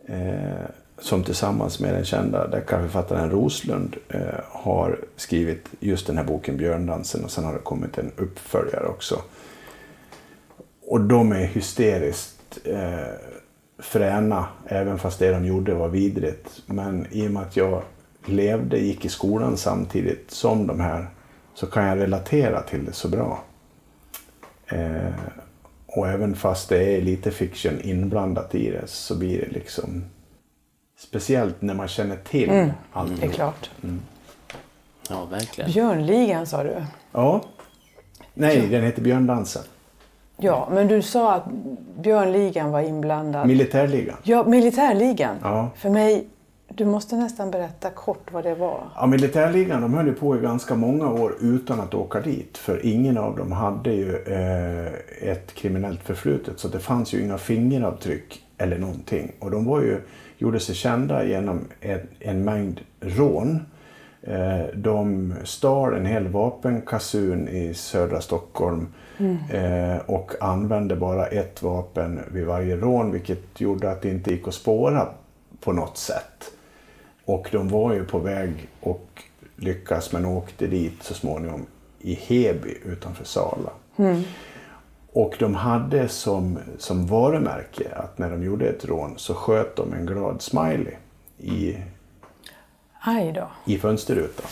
Eh, 0.06 0.66
som 0.98 1.24
tillsammans 1.24 1.80
med 1.80 1.94
den 1.94 2.04
kända 2.04 2.46
deckarförfattaren 2.46 3.30
Roslund 3.30 3.96
eh, 4.08 4.20
har 4.50 4.98
skrivit 5.16 5.68
just 5.80 6.06
den 6.06 6.16
här 6.16 6.24
boken 6.24 6.56
Björndansen 6.56 7.24
och 7.24 7.30
sen 7.30 7.44
har 7.44 7.52
det 7.52 7.58
kommit 7.58 7.98
en 7.98 8.12
uppföljare 8.16 8.86
också. 8.86 9.22
Och 10.86 11.00
de 11.00 11.32
är 11.32 11.46
hysteriskt 11.46 12.58
eh, 12.64 13.14
fräna, 13.78 14.46
även 14.66 14.98
fast 14.98 15.18
det 15.18 15.30
de 15.30 15.44
gjorde 15.44 15.74
var 15.74 15.88
vidrigt. 15.88 16.62
Men 16.66 17.06
i 17.10 17.26
och 17.28 17.30
med 17.30 17.42
att 17.42 17.56
jag 17.56 17.82
levde, 18.24 18.78
gick 18.78 19.04
i 19.04 19.08
skolan 19.08 19.56
samtidigt 19.56 20.30
som 20.30 20.66
de 20.66 20.80
här, 20.80 21.06
så 21.54 21.66
kan 21.66 21.84
jag 21.84 21.98
relatera 21.98 22.62
till 22.62 22.84
det 22.84 22.92
så 22.92 23.08
bra. 23.08 23.42
Eh, 24.66 25.12
och 25.86 26.08
även 26.08 26.36
fast 26.36 26.68
det 26.68 26.96
är 26.96 27.00
lite 27.02 27.30
fiction 27.30 27.80
inblandat 27.80 28.54
i 28.54 28.70
det 28.70 28.86
så 28.86 29.18
blir 29.18 29.40
det 29.40 29.48
liksom 29.50 30.04
speciellt 30.98 31.62
när 31.62 31.74
man 31.74 31.88
känner 31.88 32.16
till 32.16 32.50
Mm, 32.50 32.70
allt. 32.92 33.20
Det 33.20 33.26
är 33.26 33.30
klart. 33.30 33.70
Ja, 35.08 35.24
verkligen. 35.24 35.70
Björnligan 35.70 36.46
sa 36.46 36.62
du. 36.62 36.84
Ja. 37.12 37.44
Nej, 38.34 38.68
den 38.68 38.82
heter 38.84 39.02
Björndansen. 39.02 39.62
Ja, 40.36 40.68
men 40.72 40.88
du 40.88 41.02
sa 41.02 41.34
att 41.34 41.44
Björnligan 41.98 42.70
var 42.70 42.80
inblandad. 42.80 43.46
Militärligan. 43.46 44.16
ja, 44.22 44.44
militärligan. 44.44 45.36
Ja. 45.42 45.70
För 45.76 45.90
mig, 45.90 46.26
du 46.68 46.84
måste 46.84 47.16
nästan 47.16 47.50
berätta 47.50 47.90
kort 47.90 48.32
vad 48.32 48.44
det 48.44 48.54
var. 48.54 48.80
Ja, 48.96 49.06
militärligan 49.06 49.82
de 49.82 49.94
höll 49.94 50.12
på 50.12 50.36
i 50.36 50.40
ganska 50.40 50.74
många 50.74 51.10
år 51.10 51.34
utan 51.40 51.80
att 51.80 51.94
åka 51.94 52.20
dit. 52.20 52.58
För 52.58 52.86
ingen 52.86 53.18
av 53.18 53.36
dem 53.36 53.52
hade 53.52 53.92
ju 53.92 54.16
eh, 54.16 55.30
ett 55.30 55.54
kriminellt 55.54 56.02
förflutet. 56.02 56.58
Så 56.58 56.68
det 56.68 56.78
fanns 56.78 57.14
ju 57.14 57.22
inga 57.22 57.38
fingeravtryck 57.38 58.42
eller 58.58 58.78
någonting. 58.78 59.32
Och 59.38 59.50
de 59.50 59.64
var 59.64 59.80
ju, 59.80 60.00
gjorde 60.38 60.60
sig 60.60 60.74
kända 60.74 61.24
genom 61.24 61.60
en, 61.80 62.00
en 62.20 62.44
mängd 62.44 62.80
rån. 63.00 63.60
Eh, 64.22 64.66
de 64.74 65.34
stal 65.44 65.94
en 65.94 66.06
hel 66.06 66.28
vapenkassun 66.28 67.48
i 67.48 67.74
södra 67.74 68.20
Stockholm. 68.20 68.88
Eh, 69.50 69.96
och 70.06 70.32
använde 70.40 70.96
bara 70.96 71.26
ett 71.26 71.62
vapen 71.62 72.20
vid 72.32 72.46
varje 72.46 72.76
rån. 72.76 73.12
Vilket 73.12 73.60
gjorde 73.60 73.90
att 73.90 74.02
det 74.02 74.08
inte 74.08 74.30
gick 74.30 74.48
att 74.48 74.54
spåra 74.54 75.08
på 75.60 75.72
något 75.72 75.96
sätt. 75.96 76.50
Och 77.24 77.48
de 77.52 77.68
var 77.68 77.92
ju 77.92 78.04
på 78.04 78.18
väg 78.18 78.68
och 78.80 79.22
lyckas 79.56 80.12
men 80.12 80.24
åkte 80.24 80.66
dit 80.66 81.02
så 81.02 81.14
småningom 81.14 81.66
i 82.00 82.14
Heby 82.14 82.78
utanför 82.84 83.24
Sala. 83.24 83.70
Och 85.12 85.34
de 85.38 85.54
hade 85.54 86.08
som, 86.08 86.58
som 86.78 87.06
varumärke 87.06 87.88
att 87.94 88.18
när 88.18 88.30
de 88.30 88.42
gjorde 88.44 88.66
ett 88.68 88.84
rån 88.84 89.14
så 89.16 89.34
sköt 89.34 89.76
de 89.76 89.92
en 89.92 90.06
glad 90.06 90.42
smiley 90.42 90.94
i, 91.38 91.76
i 93.66 93.78
fönsterrutan. 93.78 94.46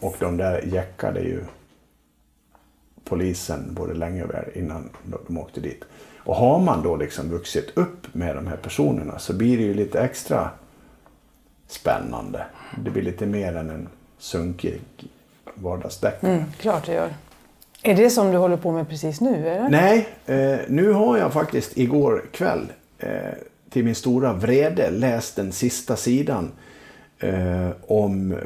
Och 0.00 0.16
de 0.18 0.36
där 0.36 0.62
jäckade 0.62 1.20
ju 1.20 1.40
polisen 3.08 3.74
både 3.74 3.94
länge 3.94 4.24
och 4.24 4.30
väl 4.30 4.44
innan 4.54 4.90
de- 5.26 5.38
åkte 5.38 5.60
dit. 5.60 5.84
Och 6.18 6.34
har 6.34 6.58
man 6.58 6.82
då 6.82 6.96
liksom 6.96 7.30
vuxit 7.30 7.70
upp 7.74 8.14
med 8.14 8.36
de 8.36 8.46
här 8.46 8.56
personerna 8.56 9.18
så 9.18 9.32
blir 9.34 9.56
det 9.56 9.62
ju 9.62 9.74
lite 9.74 10.00
extra 10.00 10.50
spännande. 11.68 12.46
Det 12.84 12.90
blir 12.90 13.02
lite 13.02 13.26
mer 13.26 13.56
än 13.56 13.70
en 13.70 13.88
sunkig 14.18 14.80
vardagsdeckare. 15.54 16.32
Mm, 16.32 16.44
klart 16.60 16.86
det 16.86 16.92
gör. 16.92 17.14
Är 17.82 17.94
det 17.94 18.10
som 18.10 18.30
du 18.30 18.38
håller 18.38 18.56
på 18.56 18.72
med 18.72 18.88
precis 18.88 19.20
nu? 19.20 19.48
Eller? 19.48 19.68
Nej, 19.68 20.08
eh, 20.26 20.58
nu 20.68 20.92
har 20.92 21.18
jag 21.18 21.32
faktiskt 21.32 21.78
igår 21.78 22.24
kväll 22.32 22.72
eh, 22.98 23.10
till 23.70 23.84
min 23.84 23.94
stora 23.94 24.32
vrede 24.32 24.90
läst 24.90 25.36
den 25.36 25.52
sista 25.52 25.96
sidan 25.96 26.50
eh, 27.18 27.70
om, 27.86 28.36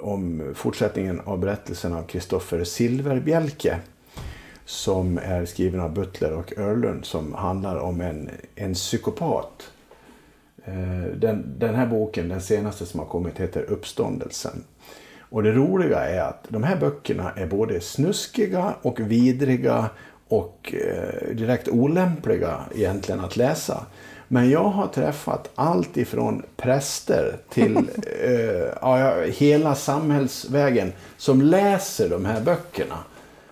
om 0.00 0.52
fortsättningen 0.54 1.20
av 1.20 1.38
berättelsen 1.38 1.92
av 1.92 2.02
Kristoffer 2.02 2.64
Silverbjälke 2.64 3.78
som 4.64 5.18
är 5.18 5.44
skriven 5.44 5.80
av 5.80 5.94
Butler 5.94 6.32
och 6.32 6.58
Örlund 6.58 7.04
som 7.04 7.34
handlar 7.34 7.76
om 7.76 8.00
en, 8.00 8.30
en 8.54 8.74
psykopat. 8.74 9.70
Eh, 10.64 11.16
den, 11.16 11.54
den 11.58 11.74
här 11.74 11.86
boken, 11.86 12.28
den 12.28 12.40
senaste 12.40 12.86
som 12.86 13.00
har 13.00 13.06
kommit, 13.06 13.40
heter 13.40 13.62
Uppståndelsen. 13.62 14.64
Och 15.18 15.42
det 15.42 15.52
roliga 15.52 15.98
är 15.98 16.20
att 16.20 16.46
de 16.48 16.62
här 16.62 16.76
böckerna 16.76 17.32
är 17.36 17.46
både 17.46 17.80
snuskiga 17.80 18.74
och 18.82 19.00
vidriga 19.00 19.90
och 20.28 20.74
eh, 20.74 21.34
direkt 21.36 21.68
olämpliga 21.68 22.60
egentligen 22.74 23.20
att 23.20 23.36
läsa. 23.36 23.86
Men 24.32 24.50
jag 24.50 24.64
har 24.64 24.86
träffat 24.86 25.50
allt 25.54 25.96
ifrån 25.96 26.42
präster 26.56 27.36
till 27.48 27.76
eh, 28.22 28.72
ja, 28.80 29.22
hela 29.22 29.74
samhällsvägen 29.74 30.92
som 31.16 31.42
läser 31.42 32.08
de 32.08 32.24
här 32.24 32.40
böckerna. 32.40 32.98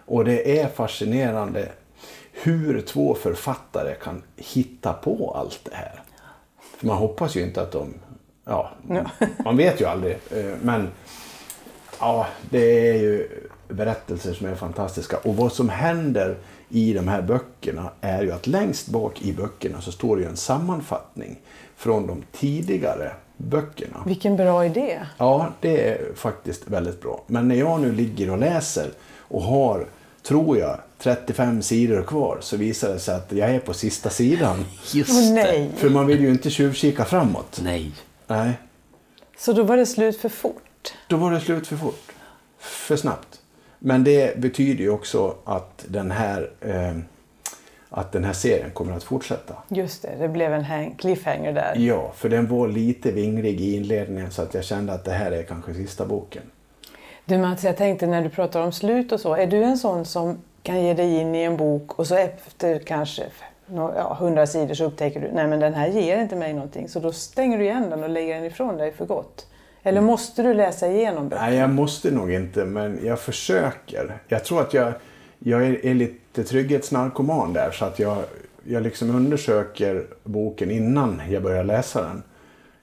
Och 0.06 0.24
det 0.24 0.60
är 0.60 0.68
fascinerande 0.68 1.68
hur 2.32 2.80
två 2.80 3.14
författare 3.14 3.94
kan 3.94 4.22
hitta 4.36 4.92
på 4.92 5.34
allt 5.36 5.60
det 5.64 5.74
här. 5.74 6.02
För 6.76 6.86
man 6.86 6.96
hoppas 6.96 7.36
ju 7.36 7.42
inte 7.42 7.62
att 7.62 7.72
de... 7.72 7.94
Ja, 8.44 8.70
man 9.44 9.56
vet 9.56 9.80
ju 9.80 9.84
aldrig. 9.84 10.18
Eh, 10.30 10.54
men 10.62 10.88
ja, 12.00 12.26
det 12.50 12.90
är 12.90 12.94
ju 12.94 13.28
berättelser 13.68 14.32
som 14.32 14.46
är 14.46 14.54
fantastiska. 14.54 15.16
Och 15.16 15.36
vad 15.36 15.52
som 15.52 15.68
händer 15.68 16.36
i 16.68 16.92
de 16.92 17.08
här 17.08 17.22
böckerna 17.22 17.90
är 18.00 18.22
ju 18.22 18.32
att 18.32 18.46
längst 18.46 18.88
bak 18.88 19.22
i 19.22 19.32
böckerna 19.32 19.80
så 19.80 19.92
står 19.92 20.16
det 20.16 20.22
ju 20.22 20.28
en 20.28 20.36
sammanfattning 20.36 21.38
från 21.76 22.06
de 22.06 22.22
tidigare 22.32 23.12
böckerna. 23.36 24.02
Vilken 24.06 24.36
bra 24.36 24.64
idé! 24.66 24.98
Ja, 25.18 25.52
det 25.60 25.88
är 25.90 26.14
faktiskt 26.14 26.62
väldigt 26.68 27.00
bra. 27.02 27.22
Men 27.26 27.48
när 27.48 27.54
jag 27.54 27.80
nu 27.80 27.92
ligger 27.92 28.30
och 28.30 28.38
läser 28.38 28.90
och 29.18 29.42
har, 29.42 29.86
tror 30.22 30.58
jag, 30.58 30.78
35 30.98 31.62
sidor 31.62 32.02
kvar 32.02 32.38
så 32.40 32.56
visar 32.56 32.88
det 32.88 32.98
sig 32.98 33.14
att 33.14 33.32
jag 33.32 33.50
är 33.50 33.58
på 33.60 33.74
sista 33.74 34.10
sidan. 34.10 34.64
Just 34.92 35.32
nej. 35.32 35.70
För 35.76 35.90
man 35.90 36.06
vill 36.06 36.20
ju 36.20 36.30
inte 36.30 36.50
tjuvkika 36.50 37.04
framåt. 37.04 37.60
Nej. 37.64 37.92
Nej, 38.26 38.52
Så 39.38 39.52
då 39.52 39.62
var 39.62 39.76
det 39.76 39.86
slut 39.86 40.16
för 40.20 40.28
fort? 40.28 40.94
då 41.08 41.16
var 41.16 41.30
det 41.30 41.40
slut 41.40 41.66
för 41.66 41.76
fort. 41.76 42.12
För 42.58 42.96
snabbt. 42.96 43.37
Men 43.78 44.04
det 44.04 44.36
betyder 44.36 44.84
ju 44.84 44.90
också 44.90 45.34
att 45.44 45.84
den 45.88 46.10
här, 46.10 46.50
eh, 46.60 46.96
att 47.90 48.12
den 48.12 48.24
här 48.24 48.32
serien 48.32 48.70
kommer 48.70 48.92
att 48.96 49.04
fortsätta. 49.04 49.54
Just 49.68 50.02
det, 50.02 50.10
det 50.18 50.28
blev 50.28 50.54
en 50.54 50.64
hang- 50.64 50.94
cliffhanger 50.98 51.52
där. 51.52 51.74
Ja, 51.76 52.12
för 52.16 52.28
den 52.28 52.46
var 52.48 52.68
lite 52.68 53.10
vingrig 53.10 53.60
i 53.60 53.76
inledningen 53.76 54.30
så 54.30 54.42
att 54.42 54.54
jag 54.54 54.64
kände 54.64 54.92
att 54.92 55.04
det 55.04 55.12
här 55.12 55.32
är 55.32 55.42
kanske 55.42 55.74
sista 55.74 56.06
boken. 56.06 56.42
Du 57.24 57.38
Mats, 57.38 57.64
jag 57.64 57.76
tänkte 57.76 58.06
när 58.06 58.22
du 58.22 58.28
pratar 58.28 58.60
om 58.62 58.72
slut 58.72 59.12
och 59.12 59.20
så. 59.20 59.34
Är 59.34 59.46
du 59.46 59.62
en 59.62 59.78
sån 59.78 60.04
som 60.04 60.38
kan 60.62 60.82
ge 60.84 60.94
dig 60.94 61.16
in 61.16 61.34
i 61.34 61.42
en 61.42 61.56
bok 61.56 61.98
och 61.98 62.06
så 62.06 62.14
efter 62.14 62.78
kanske 62.78 63.22
ja, 63.74 64.16
100 64.20 64.46
sidor 64.46 64.74
så 64.74 64.84
upptäcker 64.84 65.20
du 65.20 65.30
nej 65.32 65.46
men 65.46 65.60
den 65.60 65.74
här 65.74 65.88
ger 65.88 66.18
inte 66.22 66.36
mig 66.36 66.52
någonting. 66.52 66.88
Så 66.88 67.00
då 67.00 67.12
stänger 67.12 67.58
du 67.58 67.64
igen 67.64 67.90
den 67.90 68.02
och 68.02 68.08
lägger 68.10 68.34
den 68.34 68.44
ifrån 68.44 68.76
dig 68.76 68.92
för 68.92 69.06
gott. 69.06 69.46
Eller 69.82 70.00
måste 70.00 70.42
du 70.42 70.54
läsa 70.54 70.88
igenom 70.88 71.28
böcker? 71.28 71.42
Nej, 71.42 71.56
jag 71.58 71.70
måste 71.70 72.10
nog 72.10 72.32
inte, 72.32 72.64
men 72.64 72.98
jag 73.04 73.20
försöker. 73.20 74.18
Jag 74.28 74.44
tror 74.44 74.60
att 74.60 74.74
jag, 74.74 74.92
jag 75.38 75.66
är, 75.66 75.86
är 75.86 75.94
lite 75.94 76.44
trygghetsnarkoman 76.44 77.52
där, 77.52 77.70
så 77.70 77.84
att 77.84 77.98
jag, 77.98 78.18
jag 78.64 78.82
liksom 78.82 79.16
undersöker 79.16 80.06
boken 80.24 80.70
innan 80.70 81.22
jag 81.30 81.42
börjar 81.42 81.64
läsa 81.64 82.02
den. 82.02 82.22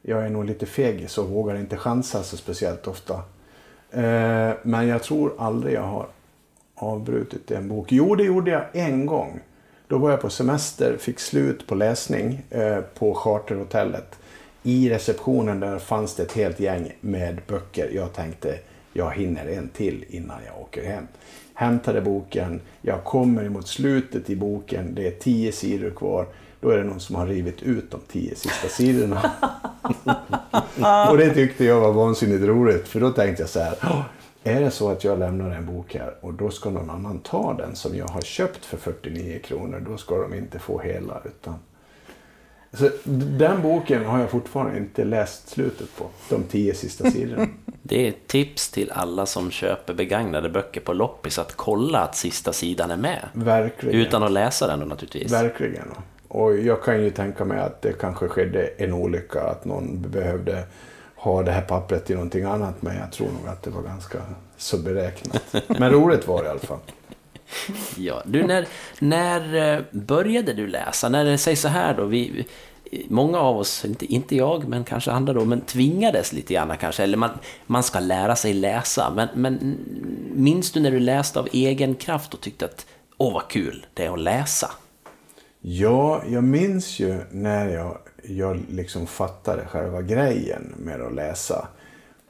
Jag 0.02 0.26
är 0.26 0.30
nog 0.30 0.46
lite 0.46 0.66
feg, 0.66 1.10
så 1.10 1.24
vågar 1.24 1.56
inte 1.56 1.78
chansa 1.78 2.24
så 2.24 2.38
speciellt 2.38 2.88
ofta. 2.88 3.14
Eh, 3.92 4.52
men 4.64 4.88
jag 4.88 5.04
tror 5.04 5.34
aldrig 5.38 5.74
jag 5.74 5.82
har 5.82 6.08
avbrutit 6.76 7.52
en 7.52 7.68
bok. 7.68 7.92
Jo, 7.92 8.16
det 8.16 8.24
gjorde 8.24 8.52
jag 8.52 8.64
en 8.74 9.06
gång. 9.06 9.40
Då 9.88 9.98
var 9.98 10.12
jag 10.12 10.22
på 10.22 10.30
semester, 10.30 10.98
fick 11.00 11.20
slut 11.20 11.68
på 11.68 11.76
läsning 11.76 12.42
eh, 12.50 12.80
på 12.80 13.14
charterhotellet. 13.14 14.20
I 14.68 14.90
receptionen 14.90 15.60
där 15.60 15.80
fanns 15.80 16.16
det 16.16 16.24
ett 16.24 16.32
helt 16.32 16.60
gäng 16.60 16.92
med 17.02 17.42
böcker. 17.48 17.90
Jag 17.94 18.14
tänkte, 18.14 18.60
jag 18.94 19.12
hinner 19.12 19.46
en 19.48 19.70
till 19.70 20.06
innan 20.10 20.38
jag 20.46 20.62
åker 20.62 20.84
hem. 20.86 21.08
Hämtade 21.54 22.02
boken, 22.02 22.62
jag 22.82 23.04
kommer 23.04 23.50
mot 23.50 23.68
slutet 23.68 24.30
i 24.30 24.36
boken, 24.36 24.96
det 24.96 25.08
är 25.08 25.12
tio 25.12 25.52
sidor 25.52 25.90
kvar. 25.90 26.26
Då 26.60 26.70
är 26.70 26.78
det 26.78 26.84
någon 26.84 27.00
som 27.00 27.16
har 27.16 27.28
rivit 27.28 27.62
ut 27.62 27.92
de 27.92 28.00
tio 28.12 28.36
sista 28.36 28.68
sidorna. 28.68 29.32
och 31.10 31.18
det 31.18 31.34
tyckte 31.34 31.66
jag 31.66 31.80
var 31.82 31.92
vansinnigt 31.94 32.44
roligt, 32.44 32.88
för 32.88 33.00
då 33.00 33.10
tänkte 33.12 33.44
jag 33.44 33.50
så 33.50 33.60
här. 33.60 33.76
"Åh, 33.84 34.02
Är 34.44 34.62
det 34.62 34.72
så 34.72 34.90
att 34.90 35.04
jag 35.04 35.20
lämnar 35.20 35.52
en 35.52 35.66
bok 35.66 35.96
här 35.96 36.14
och 36.22 36.34
då 36.34 36.50
ska 36.50 36.70
någon 36.70 36.90
annan 36.90 37.20
ta 37.20 37.54
den 37.54 37.76
som 37.76 37.96
jag 37.98 38.08
har 38.08 38.22
köpt 38.22 38.66
för 38.66 38.78
49 38.78 39.40
kronor, 39.40 39.86
då 39.90 39.98
ska 39.98 40.18
de 40.18 40.34
inte 40.34 40.60
få 40.60 40.80
hela. 40.80 41.22
utan 41.26 41.56
så 42.78 42.90
den 43.06 43.62
boken 43.62 44.06
har 44.06 44.20
jag 44.20 44.30
fortfarande 44.30 44.78
inte 44.78 45.04
läst 45.04 45.50
slutet 45.50 45.98
på, 45.98 46.06
de 46.30 46.44
tio 46.44 46.74
sista 46.74 47.12
sidorna. 47.12 47.48
Det 47.88 48.06
är 48.06 48.10
ett 48.10 48.28
tips 48.28 48.72
till 48.72 48.92
alla 48.92 49.26
som 49.26 49.52
köper 49.52 49.94
begagnade 49.94 50.50
böcker 50.50 50.82
på 50.82 50.94
loppis 50.94 51.40
att 51.40 51.56
kolla 51.56 52.00
att 52.00 52.16
sista 52.16 52.54
sidan 52.54 52.92
är 52.92 52.98
med. 52.98 53.30
Verkligen. 53.34 54.02
Utan 54.02 54.24
att 54.24 54.32
läsa 54.32 54.68
den 54.68 54.80
då 54.80 54.86
naturligtvis. 54.86 55.32
Verkligen. 55.32 55.88
Och 56.28 56.58
jag 56.58 56.84
kan 56.84 57.04
ju 57.04 57.10
tänka 57.10 57.46
mig 57.46 57.60
att 57.60 57.82
det 57.82 57.94
kanske 57.94 58.28
skedde 58.28 58.68
en 58.78 58.94
olycka, 58.94 59.42
att 59.42 59.66
någon 59.66 60.02
behövde 60.02 60.64
ha 61.16 61.44
det 61.44 61.52
här 61.52 61.62
pappret 61.62 62.06
till 62.06 62.16
någonting 62.16 62.44
annat, 62.44 62.82
men 62.82 62.96
jag 62.98 63.12
tror 63.12 63.28
nog 63.28 63.48
att 63.48 63.64
det 63.64 63.70
var 63.70 63.82
ganska 63.82 64.18
så 64.58 64.78
beräknat. 64.78 65.44
Men 65.68 65.92
roligt 65.92 66.28
var 66.28 66.44
det 66.44 66.48
i 66.48 66.50
alla 66.50 66.60
fall. 66.60 66.80
Ja, 67.98 68.22
du, 68.26 68.44
när, 68.44 68.68
när 69.00 69.74
eh, 69.76 69.84
började 69.92 70.54
du 70.54 70.68
läsa? 70.68 71.10
När 71.10 71.26
det 71.26 71.38
sägs 71.38 71.62
så 71.62 71.68
här 71.68 71.98
då, 71.98 72.06
vi, 72.06 72.46
många 73.08 73.40
av 73.40 73.58
oss, 73.58 73.86
inte, 73.86 74.06
inte 74.06 74.36
jag, 74.36 74.68
men 74.68 74.84
kanske 74.84 75.12
andra 75.12 75.34
då, 75.34 75.46
men 75.46 75.62
tvingades 75.62 76.34
lite 76.34 76.54
grann 76.54 76.78
kanske, 76.80 77.04
eller 77.04 77.18
man, 77.18 77.30
man 77.66 77.84
ska 77.84 78.00
lära 78.00 78.36
sig 78.36 78.54
läsa. 78.54 79.14
Men, 79.16 79.28
men 79.36 79.78
minns 80.34 80.72
du 80.72 80.80
när 80.80 80.92
du 80.92 81.00
läste 81.00 81.40
av 81.40 81.48
egen 81.52 81.96
kraft 81.96 82.34
och 82.34 82.42
tyckte 82.42 82.66
att 82.66 82.86
åh 83.18 83.34
vad 83.34 83.48
kul 83.48 83.86
det 83.94 84.06
är 84.06 84.14
att 84.14 84.20
läsa? 84.20 84.72
Ja, 85.62 86.24
jag 86.28 86.44
minns 86.44 87.00
ju 87.00 87.18
när 87.32 87.70
jag, 87.70 87.98
jag 88.24 88.60
liksom 88.70 89.08
fattade 89.08 89.66
själva 89.66 90.02
grejen 90.02 90.74
med 90.78 91.02
att 91.02 91.16
läsa. 91.16 91.68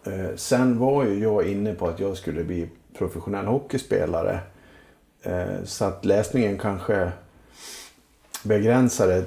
Eh, 0.06 0.36
sen 0.36 0.80
var 0.80 1.06
ju 1.06 1.20
jag 1.20 1.48
inne 1.48 1.74
på 1.74 1.88
att 1.88 2.00
jag 2.00 2.18
skulle 2.18 2.44
bli 2.44 2.70
professionell 2.98 3.46
hockeyspelare. 3.46 4.40
Eh, 5.26 5.64
så 5.64 5.86
att 5.86 6.06
läsningen 6.06 6.58
kanske 6.58 7.12
begränsade 8.44 9.24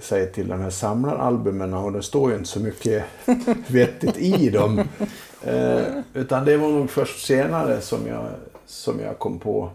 sig 0.00 0.32
till 0.32 0.48
de 0.48 0.60
här 0.60 0.70
samlaralbumen 0.70 1.74
och 1.74 1.92
det 1.92 2.02
står 2.02 2.30
ju 2.30 2.36
inte 2.36 2.48
så 2.48 2.60
mycket 2.60 3.04
vettigt 3.66 4.18
i 4.18 4.50
dem. 4.50 4.78
Eh, 5.42 5.82
utan 6.14 6.44
det 6.44 6.56
var 6.56 6.68
nog 6.68 6.90
först 6.90 7.26
senare 7.26 7.80
som 7.80 8.06
jag, 8.06 8.26
som 8.66 9.00
jag 9.00 9.18
kom 9.18 9.38
på 9.38 9.70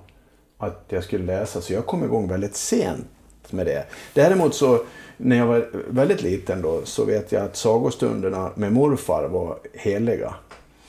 att 0.57 0.85
jag 0.89 1.03
skulle 1.03 1.25
läsa. 1.25 1.61
Så 1.61 1.73
jag 1.73 1.85
kom 1.85 2.03
igång 2.03 2.27
väldigt 2.27 2.55
sent 2.55 3.07
med 3.49 3.65
det. 3.65 3.85
Däremot 4.13 4.55
så 4.55 4.83
när 5.17 5.35
jag 5.35 5.45
var 5.45 5.67
väldigt 5.89 6.21
liten 6.21 6.61
då 6.61 6.81
så 6.83 7.05
vet 7.05 7.31
jag 7.31 7.43
att 7.43 7.55
sagostunderna 7.55 8.51
med 8.55 8.73
morfar 8.73 9.27
var 9.27 9.57
heliga. 9.73 10.35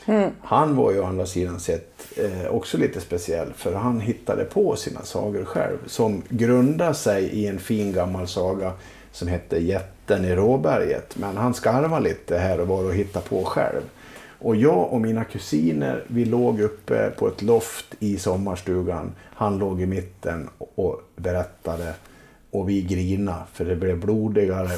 Mm. 0.07 0.31
Han 0.43 0.77
var 0.77 0.93
ju 0.93 1.01
å 1.01 1.05
andra 1.05 1.27
sidan 1.27 1.61
sett 1.61 2.07
eh, 2.17 2.47
också 2.51 2.79
lite 2.79 3.01
speciell 3.01 3.53
för 3.53 3.75
han 3.75 4.01
hittade 4.01 4.45
på 4.45 4.77
sina 4.77 5.03
sagor 5.03 5.45
själv 5.45 5.77
som 5.87 6.23
grundar 6.29 6.93
sig 6.93 7.25
i 7.25 7.47
en 7.47 7.59
fin 7.59 7.93
gammal 7.93 8.29
saga 8.29 8.73
som 9.13 9.29
hette 9.29 9.59
Jätten 9.59 10.25
i 10.25 10.35
Råberget. 10.35 11.17
Men 11.19 11.37
han 11.37 11.55
skarvade 11.55 12.05
lite 12.05 12.39
här 12.39 12.61
och 12.61 12.69
var 12.69 12.85
och 12.85 12.95
hittade 12.95 13.29
på 13.29 13.45
själv. 13.45 13.83
Och 14.39 14.57
jag 14.57 14.93
och 14.93 15.01
mina 15.01 15.25
kusiner, 15.25 16.05
vi 16.07 16.25
låg 16.25 16.61
uppe 16.61 17.11
på 17.11 17.29
ett 17.29 17.43
loft 17.43 17.95
i 17.99 18.19
sommarstugan. 18.19 19.13
Han 19.35 19.59
låg 19.59 19.81
i 19.81 19.87
mitten 19.87 20.49
och 20.59 21.01
berättade. 21.17 21.95
Och 22.57 22.69
vi 22.69 22.83
grina 22.83 23.43
för 23.53 23.65
det 23.65 23.77
blev 23.77 23.99
blodigare 24.01 24.69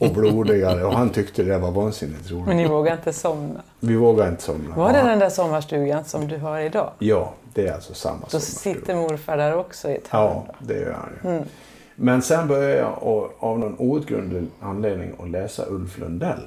och, 0.00 0.06
och 0.06 0.14
blodigare. 0.14 0.84
Och 0.84 0.92
han 0.92 1.10
tyckte 1.10 1.42
det 1.42 1.58
var 1.58 1.70
vansinnigt 1.70 2.30
roligt. 2.30 2.46
Men 2.46 2.56
ni 2.56 2.68
vågar 2.68 2.92
inte 2.96 3.12
somna. 3.12 3.60
Vi 3.80 3.96
vågade 3.96 4.30
inte 4.30 4.42
somna. 4.42 4.74
Var 4.76 4.92
det 4.92 5.02
den 5.02 5.18
där 5.18 5.30
sommarstugan 5.30 6.04
som 6.04 6.28
du 6.28 6.36
har 6.38 6.60
idag? 6.60 6.90
Ja, 6.98 7.32
det 7.54 7.66
är 7.66 7.72
alltså 7.74 7.94
samma 7.94 8.20
Då 8.20 8.26
sommarstuga. 8.40 8.74
sitter 8.74 8.94
morfar 8.96 9.36
där 9.36 9.56
också 9.56 9.90
i 9.90 9.94
ett 9.96 10.08
hörn. 10.08 10.42
Ja, 10.46 10.54
det 10.58 10.74
gör 10.80 10.92
han 11.22 11.34
ju. 11.34 11.42
Men 11.96 12.22
sen 12.22 12.48
började 12.48 12.76
jag 12.76 13.28
av 13.38 13.58
någon 13.58 13.76
outgrundlig 13.78 14.46
anledning 14.60 15.12
att 15.18 15.30
läsa 15.30 15.66
Ulf 15.68 15.98
Lundell. 15.98 16.40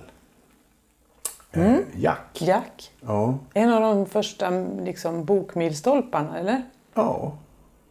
Eh, 1.51 1.75
Jack. 1.95 2.41
Jack, 2.41 2.91
Ja. 3.01 3.37
en 3.53 3.73
av 3.73 3.81
de 3.81 4.05
första 4.05 4.49
liksom, 4.83 5.25
bokmilstolparna, 5.25 6.39
eller? 6.39 6.61
ja. 6.93 7.31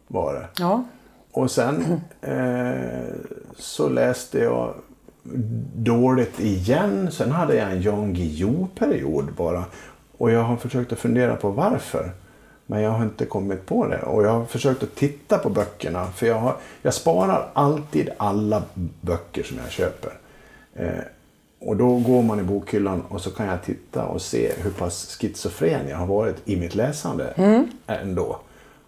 var 0.07 0.33
det. 0.33 0.47
Ja. 0.57 0.83
Och 1.31 1.51
sen 1.51 2.01
eh, 2.21 3.15
så 3.57 3.89
läste 3.89 4.39
jag 4.39 4.73
dåligt 5.75 6.39
igen. 6.39 7.11
Sen 7.11 7.31
hade 7.31 7.55
jag 7.55 7.71
en 7.71 7.81
Jan 7.81 8.13
Guillou-period 8.13 9.33
bara. 9.37 9.63
Och 10.17 10.31
jag 10.31 10.43
har 10.43 10.57
försökt 10.57 10.91
att 10.91 10.99
fundera 10.99 11.35
på 11.35 11.49
varför. 11.49 12.11
Men 12.65 12.81
jag 12.81 12.91
har 12.91 13.03
inte 13.03 13.25
kommit 13.25 13.65
på 13.65 13.87
det. 13.87 14.01
Och 14.01 14.23
jag 14.23 14.29
har 14.29 14.45
försökt 14.45 14.83
att 14.83 14.95
titta 14.95 15.37
på 15.37 15.49
böckerna. 15.49 16.07
För 16.07 16.25
jag, 16.27 16.39
har, 16.39 16.55
jag 16.81 16.93
sparar 16.93 17.49
alltid 17.53 18.09
alla 18.17 18.63
böcker 19.01 19.43
som 19.43 19.57
jag 19.57 19.71
köper. 19.71 20.11
Eh, 20.73 20.89
och 21.59 21.75
då 21.77 21.97
går 21.97 22.23
man 22.23 22.39
i 22.39 22.43
bokhyllan 22.43 23.01
och 23.01 23.21
så 23.21 23.31
kan 23.31 23.47
jag 23.47 23.63
titta 23.63 24.05
och 24.05 24.21
se 24.21 24.51
hur 24.57 24.71
pass 24.71 25.17
schizofren 25.19 25.87
jag 25.89 25.97
har 25.97 26.07
varit 26.07 26.35
i 26.45 26.55
mitt 26.55 26.75
läsande 26.75 27.33
ändå. 27.87 28.39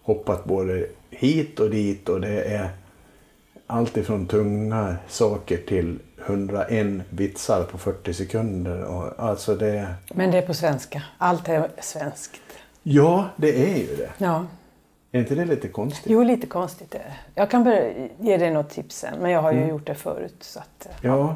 Hoppat 0.03 0.45
både 0.45 0.88
hit 1.17 1.60
och 1.60 1.70
dit 1.70 2.10
och 2.10 2.22
det 2.22 2.43
är 2.43 2.70
allt 3.67 3.98
ifrån 3.98 4.27
tunga 4.27 4.96
saker 5.08 5.58
till 5.67 6.00
101 6.25 6.88
vitsar 7.10 7.63
på 7.63 7.77
40 7.77 8.13
sekunder. 8.13 8.84
Och 8.84 9.24
alltså 9.24 9.55
det, 9.55 9.88
Men 10.13 10.32
det 10.32 10.38
är 10.38 10.41
på 10.41 10.53
svenska. 10.53 11.03
Allt 11.17 11.50
är 11.50 11.67
svenskt. 11.82 12.41
ja, 12.84 13.29
det 13.36 13.72
är 13.74 13.77
ju 13.77 13.96
det. 13.96 14.10
Ja. 14.17 14.46
Är 15.12 15.20
inte 15.20 15.36
det 15.36 15.46
lite 15.46 15.67
konstigt? 15.67 16.12
Jo, 16.12 16.24
lite 16.24 16.48
konstigt 16.48 16.96
är 16.96 17.00
det. 17.00 17.15
Jag 17.36 17.50
kan 17.51 17.63
börja 17.63 18.08
ge 18.20 18.38
dig 18.38 18.51
något 18.51 18.70
tips 18.70 18.96
sen, 18.98 19.13
men 19.22 19.32
jag 19.32 19.41
har 19.41 19.53
ju 19.53 19.65
gjort 19.67 19.88
det 19.88 19.96
förut. 19.96 20.36
Så 20.39 20.60
att, 20.60 20.86
eh. 20.86 20.91
Ja, 21.01 21.36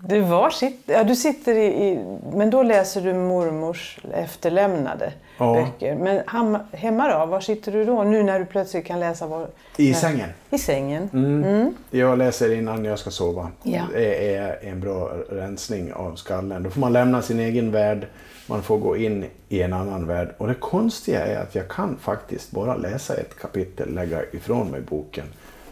du, 0.00 0.20
var 0.20 0.52
ja, 0.86 1.04
du 1.04 1.16
sitter 1.16 1.54
i, 1.54 1.66
i... 1.88 2.04
Men 2.32 2.50
då 2.50 2.62
läser 2.62 3.00
du 3.00 3.14
mormors 3.14 3.98
efterlämnade 4.14 5.12
Ja. 5.38 5.54
böcker. 5.54 5.94
Men 5.94 6.22
ham, 6.26 6.58
hemma 6.72 7.18
då? 7.18 7.26
Var 7.26 7.40
sitter 7.40 7.72
du 7.72 7.84
då? 7.84 8.02
Nu 8.02 8.22
när 8.22 8.38
du 8.38 8.44
plötsligt 8.46 8.84
kan 8.86 9.00
läsa 9.00 9.26
var, 9.26 9.48
i 9.76 9.90
när- 9.90 9.98
sängen. 9.98 10.28
I 10.50 10.58
sängen. 10.58 11.10
Mm. 11.12 11.74
Jag 11.90 12.18
läser 12.18 12.54
innan 12.54 12.84
jag 12.84 12.98
ska 12.98 13.10
sova. 13.10 13.50
Ja. 13.62 13.82
Det 13.92 14.34
är 14.36 14.58
en 14.62 14.80
bra 14.80 15.10
rensning 15.30 15.92
av 15.92 16.14
skallen. 16.16 16.62
Då 16.62 16.70
får 16.70 16.80
man 16.80 16.92
lämna 16.92 17.22
sin 17.22 17.40
egen 17.40 17.70
värld. 17.72 18.06
Man 18.46 18.62
får 18.62 18.78
gå 18.78 18.96
in 18.96 19.24
i 19.48 19.62
en 19.62 19.72
annan 19.72 20.06
värld. 20.06 20.28
Och 20.38 20.48
det 20.48 20.54
konstiga 20.54 21.26
är 21.26 21.42
att 21.42 21.54
jag 21.54 21.68
kan 21.68 21.96
faktiskt 22.00 22.50
bara 22.50 22.76
läsa 22.76 23.14
ett 23.14 23.38
kapitel, 23.40 23.94
lägga 23.94 24.22
ifrån 24.32 24.70
mig 24.70 24.80
boken. 24.80 25.24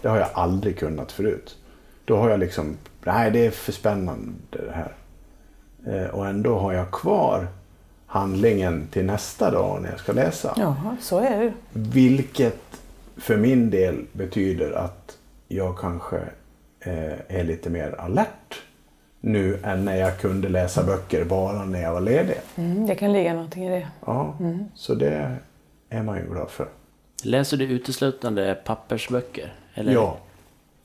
Det 0.03 0.09
har 0.09 0.19
jag 0.19 0.29
aldrig 0.33 0.79
kunnat 0.79 1.13
förut. 1.13 1.57
Då 2.05 2.17
har 2.17 2.31
jag 2.31 2.41
liksom, 2.41 2.77
nej 3.05 3.31
det 3.31 3.47
är 3.47 3.51
för 3.51 3.73
spännande 3.73 4.33
det 4.51 4.73
här. 4.73 4.93
Eh, 5.87 6.11
Och 6.11 6.27
ändå 6.27 6.59
har 6.59 6.73
jag 6.73 6.91
kvar 6.91 7.47
handlingen 8.07 8.87
till 8.91 9.05
nästa 9.05 9.51
dag 9.51 9.83
när 9.83 9.91
jag 9.91 9.99
ska 10.01 10.13
läsa. 10.13 10.55
Jaha, 10.57 10.97
så 11.01 11.19
är 11.19 11.41
det. 11.41 11.53
Vilket 11.73 12.61
för 13.17 13.37
min 13.37 13.71
del 13.71 14.05
betyder 14.13 14.73
att 14.73 15.19
jag 15.49 15.79
kanske 15.79 16.17
eh, 16.81 17.13
är 17.39 17.45
lite 17.45 17.71
mer 17.71 18.01
alert 18.01 18.63
nu 19.21 19.59
än 19.63 19.85
när 19.85 19.97
jag 19.97 20.19
kunde 20.19 20.49
läsa 20.49 20.83
böcker 20.85 21.25
bara 21.25 21.65
när 21.65 21.83
jag 21.83 21.93
var 21.93 22.01
ledig. 22.01 22.37
Mm, 22.57 22.87
det 22.87 22.95
kan 22.95 23.13
ligga 23.13 23.33
någonting 23.35 23.67
i 23.67 23.71
det. 23.71 23.89
Ja, 24.07 24.35
Så 24.75 24.95
det 24.95 25.37
är 25.89 26.03
man 26.03 26.17
ju 26.19 26.31
glad 26.31 26.51
för. 26.51 26.69
Läser 27.23 27.57
du 27.57 27.65
uteslutande 27.65 28.59
pappersböcker? 28.65 29.53
Eller? 29.75 29.93
Ja. 29.93 30.17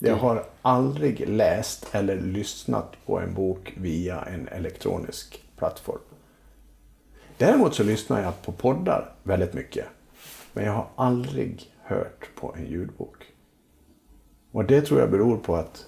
Jag 0.02 0.16
har 0.16 0.46
aldrig 0.62 1.30
läst 1.30 1.88
eller 1.92 2.22
lyssnat 2.22 2.96
på 3.06 3.20
en 3.20 3.34
bok 3.34 3.74
via 3.78 4.22
en 4.22 4.48
elektronisk 4.48 5.44
plattform. 5.58 6.00
Däremot 7.38 7.76
så 7.76 7.84
lyssnar 7.84 8.24
jag 8.24 8.42
på 8.42 8.52
poddar 8.52 9.14
väldigt 9.24 9.54
mycket. 9.54 9.86
Men 10.54 10.66
jag 10.66 10.74
har 10.74 10.88
aldrig 10.96 11.72
hört 11.84 12.30
på 12.36 12.56
en 12.58 12.66
ljudbok. 12.66 13.26
Och 14.52 14.66
det 14.66 14.82
tror 14.82 15.00
jag 15.00 15.12
beror 15.12 15.38
på 15.38 15.56
att, 15.56 15.86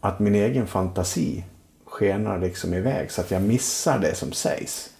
att 0.00 0.18
min 0.18 0.34
egen 0.34 0.66
fantasi 0.66 1.44
skenar 1.84 2.38
liksom 2.38 2.74
iväg 2.74 3.10
så 3.10 3.20
att 3.20 3.30
jag 3.30 3.42
missar 3.42 3.98
det 3.98 4.14
som 4.14 4.32
sägs. 4.32 4.90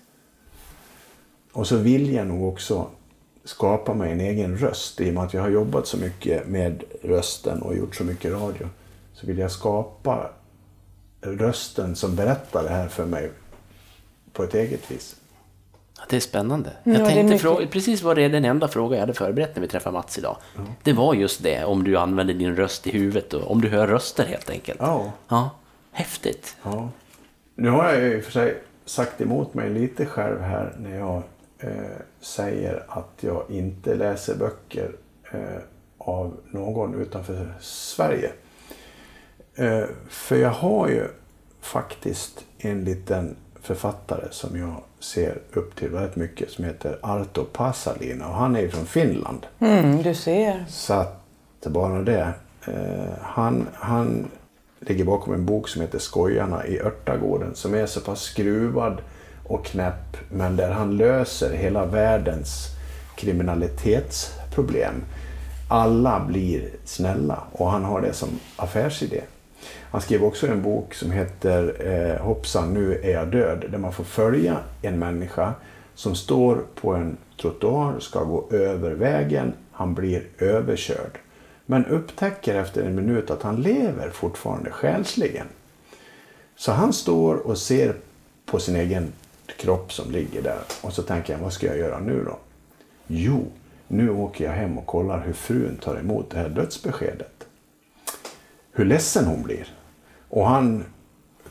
Och 1.53 1.67
så 1.67 1.77
vill 1.77 2.13
jag 2.13 2.27
nog 2.27 2.49
också 2.49 2.91
skapa 3.45 3.95
mig 3.95 4.13
en 4.13 4.21
egen 4.21 4.57
röst. 4.57 5.01
I 5.01 5.11
och 5.11 5.15
med 5.15 5.23
att 5.23 5.35
jag 5.35 5.43
har 5.43 5.49
jobbat 5.49 5.87
så 5.87 5.97
mycket 5.97 6.47
med 6.49 6.85
rösten 7.03 7.63
och 7.63 7.77
gjort 7.77 7.97
så 7.97 8.05
mycket 8.05 8.33
radio. 8.33 8.69
Så 9.15 9.27
vill 9.27 9.39
jag 9.39 9.51
skapa 9.51 10.31
rösten 11.21 11.97
som 11.97 12.17
berättar 12.17 12.63
det 12.63 12.69
här 12.69 12.89
för 12.89 13.07
mig 13.07 13.31
på 14.33 14.43
ett 14.43 14.55
eget 14.55 14.91
vis. 14.91 15.17
Ja, 15.99 16.03
Det 16.09 16.17
är 16.17 16.21
spännande. 16.21 16.71
Ja, 16.85 16.93
jag 16.93 17.01
det 17.01 17.05
är 17.05 17.15
tänkte 17.15 17.39
fråga, 17.39 17.67
precis 17.67 18.03
vad 18.03 18.17
det 18.17 18.23
är 18.23 18.29
den 18.29 18.45
enda 18.45 18.69
fråga 18.69 18.97
jag 18.97 19.01
hade 19.01 19.15
förberett 19.15 19.57
när 19.57 19.63
vi 19.63 19.69
träffade 19.69 19.93
Mats 19.93 20.19
idag. 20.19 20.37
Det 20.83 20.93
var 20.93 21.15
just 21.15 21.43
det, 21.43 21.65
om 21.65 21.85
du 21.85 21.97
använder 21.97 22.35
din 22.35 22.57
röst 22.57 22.87
i 22.87 22.91
huvudet 22.91 23.35
och 23.35 23.51
om 23.51 23.61
du 23.61 23.69
hör 23.69 23.87
röster 23.87 24.27
helt 24.27 24.51
enkelt. 24.51 24.79
Ja. 24.83 25.13
Ja, 25.29 25.51
häftigt. 25.93 26.57
Ja. 26.63 26.89
Nu 27.55 27.71
har 27.71 27.93
jag 27.93 28.03
ju 28.03 28.23
för 28.23 28.33
sig 28.33 28.63
sagt 28.85 29.21
emot 29.21 29.55
mig 29.55 29.71
lite 29.71 30.07
själv 30.07 30.41
här 30.41 30.75
när 30.79 30.99
jag 30.99 31.23
säger 32.21 32.85
att 32.89 33.11
jag 33.21 33.43
inte 33.49 33.95
läser 33.95 34.35
böcker 34.35 34.93
eh, 35.33 35.63
av 35.99 36.37
någon 36.51 36.95
utanför 36.95 37.55
Sverige. 37.61 38.31
Eh, 39.55 39.85
för 40.09 40.37
jag 40.37 40.51
har 40.51 40.89
ju 40.89 41.09
faktiskt 41.61 42.45
en 42.59 42.85
liten 42.85 43.37
författare 43.63 44.25
som 44.31 44.59
jag 44.59 44.75
ser 45.01 45.39
upp 45.53 45.77
till 45.77 45.89
väldigt 45.89 46.17
mycket 46.17 46.51
som 46.51 46.65
heter 46.65 46.99
Arto 47.03 47.45
Pasalina 47.45 48.29
och 48.29 48.35
han 48.35 48.57
är 48.57 48.61
ju 48.61 48.71
från 48.71 48.87
Finland. 48.87 49.47
Mm, 49.59 50.03
du 50.03 50.15
ser. 50.15 50.65
Så 50.69 50.95
att 50.95 51.67
bara 51.67 52.03
det. 52.03 52.35
Eh, 52.67 53.13
han, 53.23 53.69
han 53.75 54.31
ligger 54.81 55.05
bakom 55.05 55.35
en 55.35 55.47
bok 55.47 55.69
som 55.69 55.83
heter 55.83 55.99
Skojarna 55.99 56.67
i 56.67 56.81
Örtagården 56.81 57.55
som 57.55 57.75
är 57.75 57.87
så 57.87 58.01
pass 58.01 58.21
skruvad 58.21 59.03
och 59.51 59.65
knäpp 59.65 60.17
men 60.29 60.57
där 60.57 60.71
han 60.71 60.97
löser 60.97 61.53
hela 61.55 61.87
världens 61.87 62.67
kriminalitetsproblem. 63.17 64.95
Alla 65.69 66.21
blir 66.21 66.69
snälla 66.85 67.39
och 67.53 67.71
han 67.71 67.85
har 67.85 68.01
det 68.01 68.13
som 68.13 68.29
affärsidé. 68.57 69.21
Han 69.91 70.01
skrev 70.01 70.25
också 70.25 70.47
en 70.47 70.63
bok 70.63 70.95
som 70.95 71.11
heter 71.11 71.87
eh, 71.87 72.25
Hoppsan, 72.27 72.75
nu 72.75 73.01
är 73.03 73.11
jag 73.11 73.29
död. 73.29 73.65
Där 73.71 73.79
man 73.79 73.93
får 73.93 74.05
följa 74.05 74.57
en 74.83 74.99
människa 74.99 75.55
som 75.95 76.15
står 76.15 76.63
på 76.75 76.95
en 76.95 77.17
trottoar, 77.41 78.01
ska 78.01 78.25
gå 78.25 78.49
över 78.51 78.91
vägen. 78.91 79.53
Han 79.73 79.95
blir 79.95 80.23
överkörd. 80.39 81.19
Men 81.67 81.87
upptäcker 81.87 82.55
efter 82.55 82.83
en 82.83 82.95
minut 82.95 83.31
att 83.31 83.43
han 83.43 83.63
lever 83.63 84.11
fortfarande 84.11 84.71
själsligen. 84.71 85.47
Så 86.57 86.73
han 86.73 86.93
står 86.93 87.35
och 87.35 87.59
ser 87.59 87.95
på 88.47 88.59
sin 88.59 88.77
egen 88.77 89.13
kropp 89.57 89.93
som 89.93 90.11
ligger 90.11 90.43
där. 90.43 90.61
Och 90.81 90.93
så 90.93 91.03
tänker 91.03 91.33
jag, 91.33 91.41
vad 91.41 91.53
ska 91.53 91.67
jag 91.67 91.79
göra 91.79 91.99
nu 91.99 92.25
då? 92.25 92.39
Jo, 93.07 93.47
nu 93.89 94.11
åker 94.11 94.45
jag 94.45 94.53
hem 94.53 94.79
och 94.79 94.87
kollar 94.87 95.21
hur 95.27 95.33
frun 95.33 95.77
tar 95.77 95.97
emot 95.97 96.31
det 96.31 96.39
här 96.39 96.49
dödsbeskedet 96.49 97.47
hur 98.73 98.85
ledsen 98.85 99.25
hon 99.27 99.43
blir. 99.43 99.67
Och 100.29 100.47
han 100.47 100.85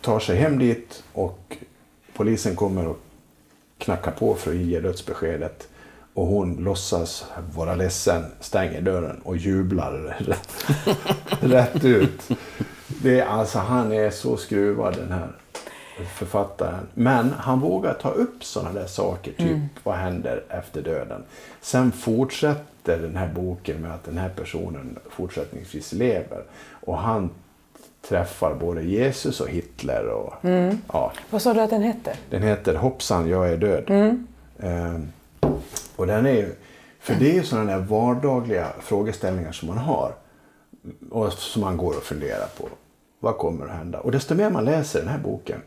tar 0.01 0.19
sig 0.19 0.37
hem 0.37 0.59
dit 0.59 1.03
och 1.13 1.57
polisen 2.13 2.55
kommer 2.55 2.87
och 2.87 2.99
knackar 3.77 4.11
på 4.11 4.35
för 4.35 4.51
att 4.51 4.57
ge 4.57 4.79
dödsbeskedet. 4.79 5.67
Och 6.13 6.25
hon 6.25 6.55
låtsas 6.55 7.25
vara 7.55 7.75
ledsen, 7.75 8.25
stänger 8.39 8.81
dörren 8.81 9.21
och 9.23 9.37
jublar 9.37 9.91
rätt, 10.19 10.65
rätt 11.41 11.85
ut. 11.85 12.29
Det 12.87 13.19
är, 13.19 13.25
alltså, 13.25 13.59
han 13.59 13.91
är 13.91 14.09
så 14.09 14.37
skruvad 14.37 14.95
den 14.95 15.11
här 15.11 15.27
författaren. 16.05 16.87
Men 16.93 17.33
han 17.37 17.59
vågar 17.59 17.93
ta 17.93 18.09
upp 18.09 18.43
sådana 18.43 18.73
där 18.79 18.87
saker, 18.87 19.31
typ 19.33 19.57
vad 19.83 19.95
händer 19.95 20.43
efter 20.49 20.81
döden. 20.81 21.23
Sen 21.61 21.91
fortsätter 21.91 22.97
den 22.99 23.15
här 23.17 23.27
boken 23.35 23.81
med 23.81 23.93
att 23.93 24.03
den 24.03 24.17
här 24.17 24.29
personen 24.29 24.99
fortsättningsvis 25.09 25.93
lever. 25.93 26.43
Och 26.71 26.97
han 26.97 27.29
träffar 28.07 28.55
både 28.55 28.81
Jesus 28.83 29.41
och 29.41 29.49
Hitler. 29.49 30.07
Och, 30.07 30.33
ja, 30.93 31.11
Vad 31.29 31.41
sa 31.41 31.53
du 31.53 31.61
att 31.61 31.69
den 31.69 31.81
hette? 31.83 32.15
den 32.29 32.43
heter 32.43 32.75
Hoppsan, 32.75 33.29
jag 33.29 33.49
är 33.49 33.57
död. 33.57 33.89
Ehm, 34.59 35.07
och 35.95 36.07
den 36.07 36.25
är 36.25 36.33
ju, 36.33 36.55
för 36.99 37.15
det 37.15 37.29
är 37.31 37.33
ju 37.33 37.43
sådana 37.43 37.71
där 37.71 37.79
vardagliga 37.85 38.67
frågeställningar 38.81 39.51
som 39.51 39.67
man 39.67 39.77
har. 39.77 40.11
Och 41.11 41.33
som 41.33 41.61
man 41.61 41.77
går 41.77 41.97
och 41.97 42.03
funderar 42.03 42.47
på. 42.57 42.67
Vad 43.19 43.37
kommer 43.37 43.65
att 43.65 43.71
hända? 43.71 43.99
Och 43.99 44.11
desto 44.11 44.35
mer 44.35 44.49
man 44.49 44.65
läser 44.65 44.99
den 44.99 45.07
här 45.09 45.17
boken 45.19 45.61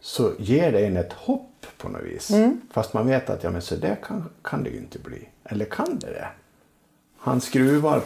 så 0.00 0.32
ger 0.38 0.72
det 0.72 0.86
en 0.86 0.96
ett 0.96 1.12
hopp 1.12 1.66
på 1.78 1.88
något 1.88 2.02
vis. 2.02 2.30
Fast 2.70 2.94
man 2.94 3.06
vet 3.06 3.30
att 3.30 3.44
ja, 3.44 3.50
men 3.50 3.62
så 3.62 3.76
där 3.76 3.96
kan, 4.06 4.28
kan 4.42 4.64
det 4.64 4.70
ju 4.70 4.78
inte 4.78 4.98
bli. 4.98 5.28
Eller 5.44 5.64
kan 5.64 5.98
det 5.98 6.06
det? 6.06 6.28
Han 7.18 7.40
skruvar 7.40 8.02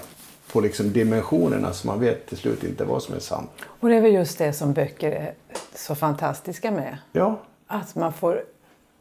på 0.52 0.60
liksom 0.60 0.92
dimensionerna 0.92 1.72
så 1.72 1.86
man 1.86 2.00
vet 2.00 2.26
till 2.26 2.38
slut 2.38 2.64
inte 2.64 2.84
vad 2.84 3.02
som 3.02 3.14
är 3.14 3.18
sant. 3.18 3.50
Och 3.64 3.88
det 3.88 3.94
är 3.96 4.00
väl 4.00 4.12
just 4.12 4.38
det 4.38 4.52
som 4.52 4.72
böcker 4.72 5.10
är 5.12 5.34
så 5.74 5.94
fantastiska 5.94 6.70
med. 6.70 6.98
Ja, 7.12 7.40
Att 7.66 7.94
man 7.94 8.12
får... 8.12 8.44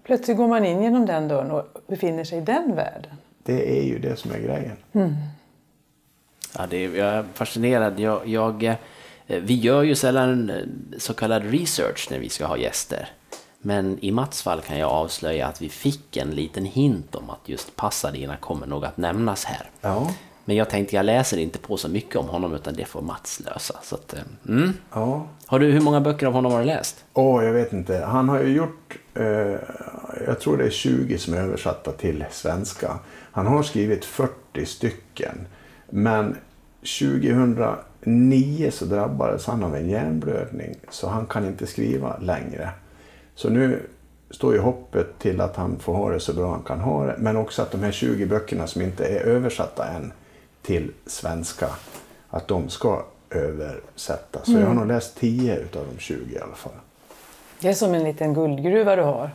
Plötsligt 0.03 0.37
går 0.37 0.47
man 0.47 0.65
in 0.65 0.81
genom 0.81 1.05
den 1.05 1.27
dörren 1.27 1.51
och 1.51 1.67
befinner 1.87 2.23
sig 2.23 2.37
i 2.37 2.41
den 2.41 2.75
världen. 2.75 3.11
Det 3.43 3.79
är 3.79 3.83
ju 3.83 3.99
det 3.99 4.15
som 4.15 4.31
är 4.31 4.39
grejen. 4.39 4.77
Ja, 6.57 6.67
det 6.69 6.77
är, 6.85 6.89
jag 6.89 7.07
är 7.07 7.25
fascinerad. 7.33 7.99
Jag, 7.99 8.27
jag, 8.27 8.63
eh, 8.63 8.75
vi 9.39 9.53
gör 9.53 9.83
ju 9.83 9.95
sällan 9.95 10.49
eh, 10.49 10.55
så 10.97 11.13
kallad 11.13 11.43
research 11.43 12.07
när 12.11 12.19
vi 12.19 12.29
ska 12.29 12.45
ha 12.45 12.57
gäster. 12.57 13.09
Men 13.65 13.99
i 14.01 14.11
Mats 14.11 14.41
fall 14.41 14.61
kan 14.61 14.77
jag 14.77 14.89
avslöja 14.89 15.47
att 15.47 15.61
vi 15.61 15.69
fick 15.69 16.17
en 16.17 16.31
liten 16.31 16.65
hint 16.65 17.15
om 17.15 17.29
att 17.29 17.49
just 17.49 17.75
Pasadena 17.75 18.37
kommer 18.37 18.67
nog 18.67 18.85
att 18.85 18.97
nämnas 18.97 19.45
här. 19.45 19.69
Ja. 19.81 20.13
Men 20.45 20.55
jag 20.55 20.69
tänkte 20.69 20.95
jag 20.95 21.05
läser 21.05 21.37
inte 21.37 21.59
på 21.59 21.77
så 21.77 21.89
mycket 21.89 22.15
om 22.15 22.27
honom 22.27 22.53
utan 22.53 22.73
det 22.73 22.85
får 22.85 23.01
Mats 23.01 23.41
lösa. 23.45 23.79
Så 23.83 23.95
att, 23.95 24.13
eh, 24.13 24.19
mm. 24.47 24.73
ja. 24.93 25.27
Har 25.45 25.59
du, 25.59 25.71
hur 25.71 25.81
många 25.81 26.01
böcker 26.01 26.27
av 26.27 26.33
honom 26.33 26.51
har 26.51 26.59
du 26.59 26.65
läst? 26.65 27.05
Åh, 27.13 27.45
jag 27.45 27.53
vet 27.53 27.73
inte. 27.73 27.97
Han 27.97 28.29
har 28.29 28.39
ju 28.43 28.55
gjort, 28.55 28.97
eh, 29.13 29.25
jag 30.27 30.39
tror 30.39 30.57
det 30.57 30.65
är 30.65 30.69
20 30.69 31.17
som 31.17 31.33
är 31.33 31.37
översatta 31.37 31.91
till 31.91 32.25
svenska. 32.31 32.99
Han 33.31 33.47
har 33.47 33.63
skrivit 33.63 34.05
40 34.05 34.65
stycken. 34.65 35.47
Men 35.89 36.37
2009 38.03 38.71
så 38.71 38.85
drabbades 38.85 39.45
han 39.45 39.63
av 39.63 39.75
en 39.75 39.89
hjärnblödning 39.89 40.75
så 40.89 41.09
han 41.09 41.25
kan 41.25 41.45
inte 41.45 41.67
skriva 41.67 42.17
längre. 42.17 42.69
Så 43.35 43.49
nu 43.49 43.79
står 44.29 44.53
ju 44.53 44.59
hoppet 44.59 45.19
till 45.19 45.41
att 45.41 45.55
han 45.55 45.79
får 45.79 45.93
ha 45.93 46.11
det 46.11 46.19
så 46.19 46.33
bra 46.33 46.51
han 46.51 46.63
kan 46.63 46.79
ha 46.79 47.05
det. 47.05 47.15
Men 47.17 47.37
också 47.37 47.61
att 47.61 47.71
de 47.71 47.83
här 47.83 47.91
20 47.91 48.25
böckerna 48.25 48.67
som 48.67 48.81
inte 48.81 49.05
är 49.05 49.19
översatta 49.19 49.87
än 49.87 50.11
till 50.61 50.91
svenska, 51.05 51.69
att 52.29 52.47
de 52.47 52.69
ska 52.69 53.03
översättas. 53.29 54.45
Så 54.45 54.51
jag 54.51 54.67
har 54.67 54.73
nog 54.73 54.87
läst 54.87 55.17
10 55.17 55.57
utav 55.57 55.85
de 55.93 55.99
20 55.99 56.35
i 56.35 56.39
alla 56.39 56.55
fall. 56.55 56.73
Det 57.59 57.67
är 57.67 57.73
som 57.73 57.93
en 57.93 58.03
liten 58.03 58.33
guldgruva 58.33 58.95
du 58.95 59.01
har. 59.01 59.29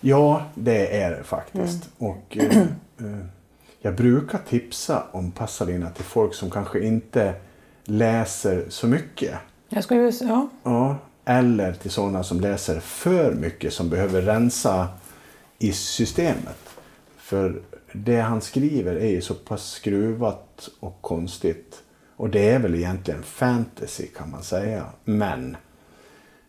Ja, 0.00 0.42
det 0.54 1.02
är 1.02 1.10
det 1.10 1.22
faktiskt. 1.22 1.88
Och 1.98 2.36
eh, 2.36 2.58
eh, 2.58 2.66
jag 3.80 3.94
brukar 3.94 4.38
tipsa 4.48 5.02
om 5.12 5.30
Pasadena 5.30 5.90
till 5.90 6.04
folk 6.04 6.34
som 6.34 6.50
kanske 6.50 6.80
inte 6.80 7.34
läser 7.84 8.64
så 8.68 8.86
mycket. 8.86 9.34
Jag 9.68 9.84
skulle, 9.84 10.12
ja. 10.20 10.48
Ja, 10.62 10.96
eller 11.24 11.72
till 11.72 11.90
sådana 11.90 12.22
som 12.22 12.40
läser 12.40 12.80
för 12.80 13.32
mycket 13.32 13.72
som 13.72 13.90
behöver 13.90 14.22
rensa 14.22 14.88
i 15.58 15.72
systemet. 15.72 16.58
För 17.16 17.62
det 17.92 18.20
han 18.20 18.40
skriver 18.40 18.96
är 18.96 19.10
ju 19.10 19.20
så 19.20 19.34
pass 19.34 19.70
skruvat 19.70 20.68
och 20.80 20.98
konstigt. 21.00 21.82
Och 22.16 22.30
det 22.30 22.48
är 22.50 22.58
väl 22.58 22.74
egentligen 22.74 23.22
fantasy 23.22 24.06
kan 24.06 24.30
man 24.30 24.42
säga. 24.42 24.86
Men, 25.04 25.56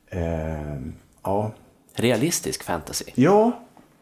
eh, 0.09 0.75
ja. 1.23 1.51
Realistisk 1.93 2.63
fantasy. 2.63 3.05
Ja, 3.15 3.51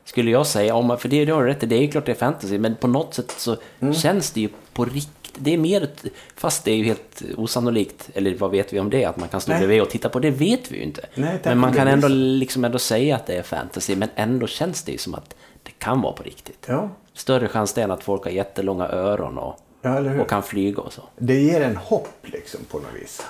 Skulle 0.05 0.31
jag 0.31 0.47
säga, 0.47 0.75
om, 0.75 0.97
för 0.97 1.09
det, 1.09 1.25
det 1.25 1.31
har 1.31 1.43
du 1.43 1.49
rätt 1.49 1.63
i, 1.63 1.65
det 1.65 1.75
är 1.75 1.87
klart 1.91 2.05
det 2.05 2.11
är 2.11 2.15
fantasy, 2.15 2.59
men 2.59 2.75
på 2.75 2.87
något 2.87 3.13
sätt 3.13 3.31
så 3.37 3.57
känns 3.93 4.31
det 4.31 4.41
ju 4.41 4.49
på 4.73 4.85
riktigt. 4.85 5.22
Det 5.37 5.53
är 5.53 5.57
mer, 5.57 5.89
fast 6.35 6.63
det 6.63 6.71
är 6.71 6.75
ju 6.75 6.83
helt 6.83 7.21
osannolikt, 7.37 8.09
eller 8.13 8.35
vad 8.35 8.51
vet 8.51 8.73
vi 8.73 8.79
om 8.79 8.89
det, 8.89 9.05
att 9.05 9.17
man 9.17 9.29
kan 9.29 9.41
stå 9.41 9.51
Nej. 9.51 9.59
bredvid 9.59 9.81
och 9.81 9.89
titta 9.89 10.09
på 10.09 10.19
det, 10.19 10.31
vet 10.31 10.71
vi 10.71 10.77
ju 10.77 10.83
inte. 10.83 11.05
Nej, 11.15 11.39
men 11.43 11.57
man 11.57 11.73
kan 11.73 11.87
ändå, 11.87 12.07
liksom 12.07 12.65
ändå 12.65 12.79
säga 12.79 13.15
att 13.15 13.25
det 13.25 13.35
är 13.35 13.43
fantasy, 13.43 13.95
men 13.95 14.09
ändå 14.15 14.47
känns 14.47 14.83
det 14.83 14.91
ju 14.91 14.97
som 14.97 15.15
att 15.15 15.35
det 15.63 15.71
kan 15.71 16.01
vara 16.01 16.13
på 16.13 16.23
riktigt. 16.23 16.65
ja, 16.67 16.89
Större 17.13 17.47
chans 17.47 17.73
det 17.73 17.81
än 17.81 17.91
att 17.91 18.03
folk 18.03 18.23
har 18.23 18.31
jättelånga 18.31 18.87
öron 18.87 19.37
och, 19.37 19.59
ja 19.81 20.21
och 20.21 20.29
kan 20.29 20.43
flyga 20.43 20.81
och 20.81 20.93
så. 20.93 21.01
Det 21.17 21.39
ger 21.39 21.61
en 21.61 21.75
hopp 21.75 22.17
liksom 22.21 22.59
på 22.71 22.77
något 22.77 22.93
vis. 23.01 23.25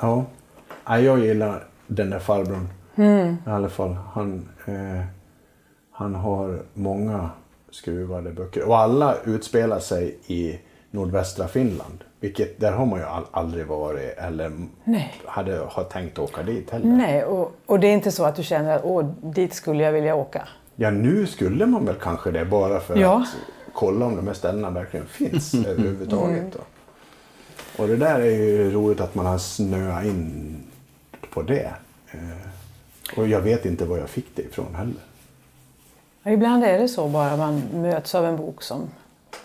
Ja. 0.00 0.26
ja 0.86 0.98
jag 0.98 1.18
gillar 1.18 1.66
den 1.86 2.10
där 2.10 2.18
farbrorn. 2.18 2.68
I 3.46 3.50
alla 3.50 3.68
fall. 3.68 3.96
Han, 4.14 4.48
eh, 4.66 5.04
han 5.92 6.14
har 6.14 6.62
många 6.74 7.30
skruvade 7.70 8.30
böcker. 8.30 8.62
Och 8.68 8.78
alla 8.78 9.16
utspelar 9.24 9.78
sig 9.80 10.18
i 10.26 10.58
nordvästra 10.90 11.48
Finland. 11.48 12.04
Vilket, 12.20 12.60
där 12.60 12.72
har 12.72 12.86
man 12.86 12.98
ju 12.98 13.04
aldrig 13.30 13.66
varit 13.66 14.18
eller 14.18 14.52
Nej. 14.84 15.14
hade 15.24 15.56
har 15.68 15.84
tänkt 15.84 16.18
åka 16.18 16.42
dit 16.42 16.70
heller. 16.70 16.86
Nej, 16.86 17.24
och, 17.24 17.52
och 17.66 17.80
det 17.80 17.86
är 17.86 17.92
inte 17.92 18.10
så 18.12 18.24
att 18.24 18.36
du 18.36 18.42
känner 18.42 18.76
att 18.76 18.84
Åh, 18.84 19.04
dit 19.22 19.54
skulle 19.54 19.82
jag 19.84 19.92
vilja 19.92 20.14
åka. 20.14 20.48
Ja, 20.76 20.90
nu 20.90 21.26
skulle 21.26 21.66
man 21.66 21.84
väl 21.84 21.94
kanske 22.00 22.30
det 22.30 22.44
bara 22.44 22.80
för 22.80 22.96
Ja. 22.96 23.20
att 23.22 23.72
kolla 23.72 24.06
om 24.06 24.16
de 24.16 24.26
här 24.26 24.34
ställena 24.34 24.70
verkligen 24.70 25.06
finns 25.06 25.54
överhuvudtaget. 25.66 26.52
Då. 26.52 26.58
Och 27.82 27.88
det 27.88 27.96
där 27.96 28.20
är 28.20 28.24
ju 28.30 28.70
roligt 28.70 29.00
att 29.00 29.14
man 29.14 29.26
har 29.26 29.38
snöat 29.38 30.04
in 30.04 30.56
på 31.34 31.42
det. 31.42 31.70
Eh, 32.10 32.18
Och 33.18 33.28
jag 33.28 33.40
vet 33.40 33.66
inte 33.66 33.84
var 33.84 33.98
jag 33.98 34.08
fick 34.08 34.26
det 34.36 34.42
ifrån 34.42 34.74
heller. 34.74 35.02
Ibland 36.32 36.64
är 36.64 36.78
det 36.78 36.88
så 36.88 37.08
bara 37.08 37.36
man 37.36 37.62
möts 37.72 38.14
av 38.14 38.24
en 38.26 38.36
bok 38.36 38.62
som 38.62 38.88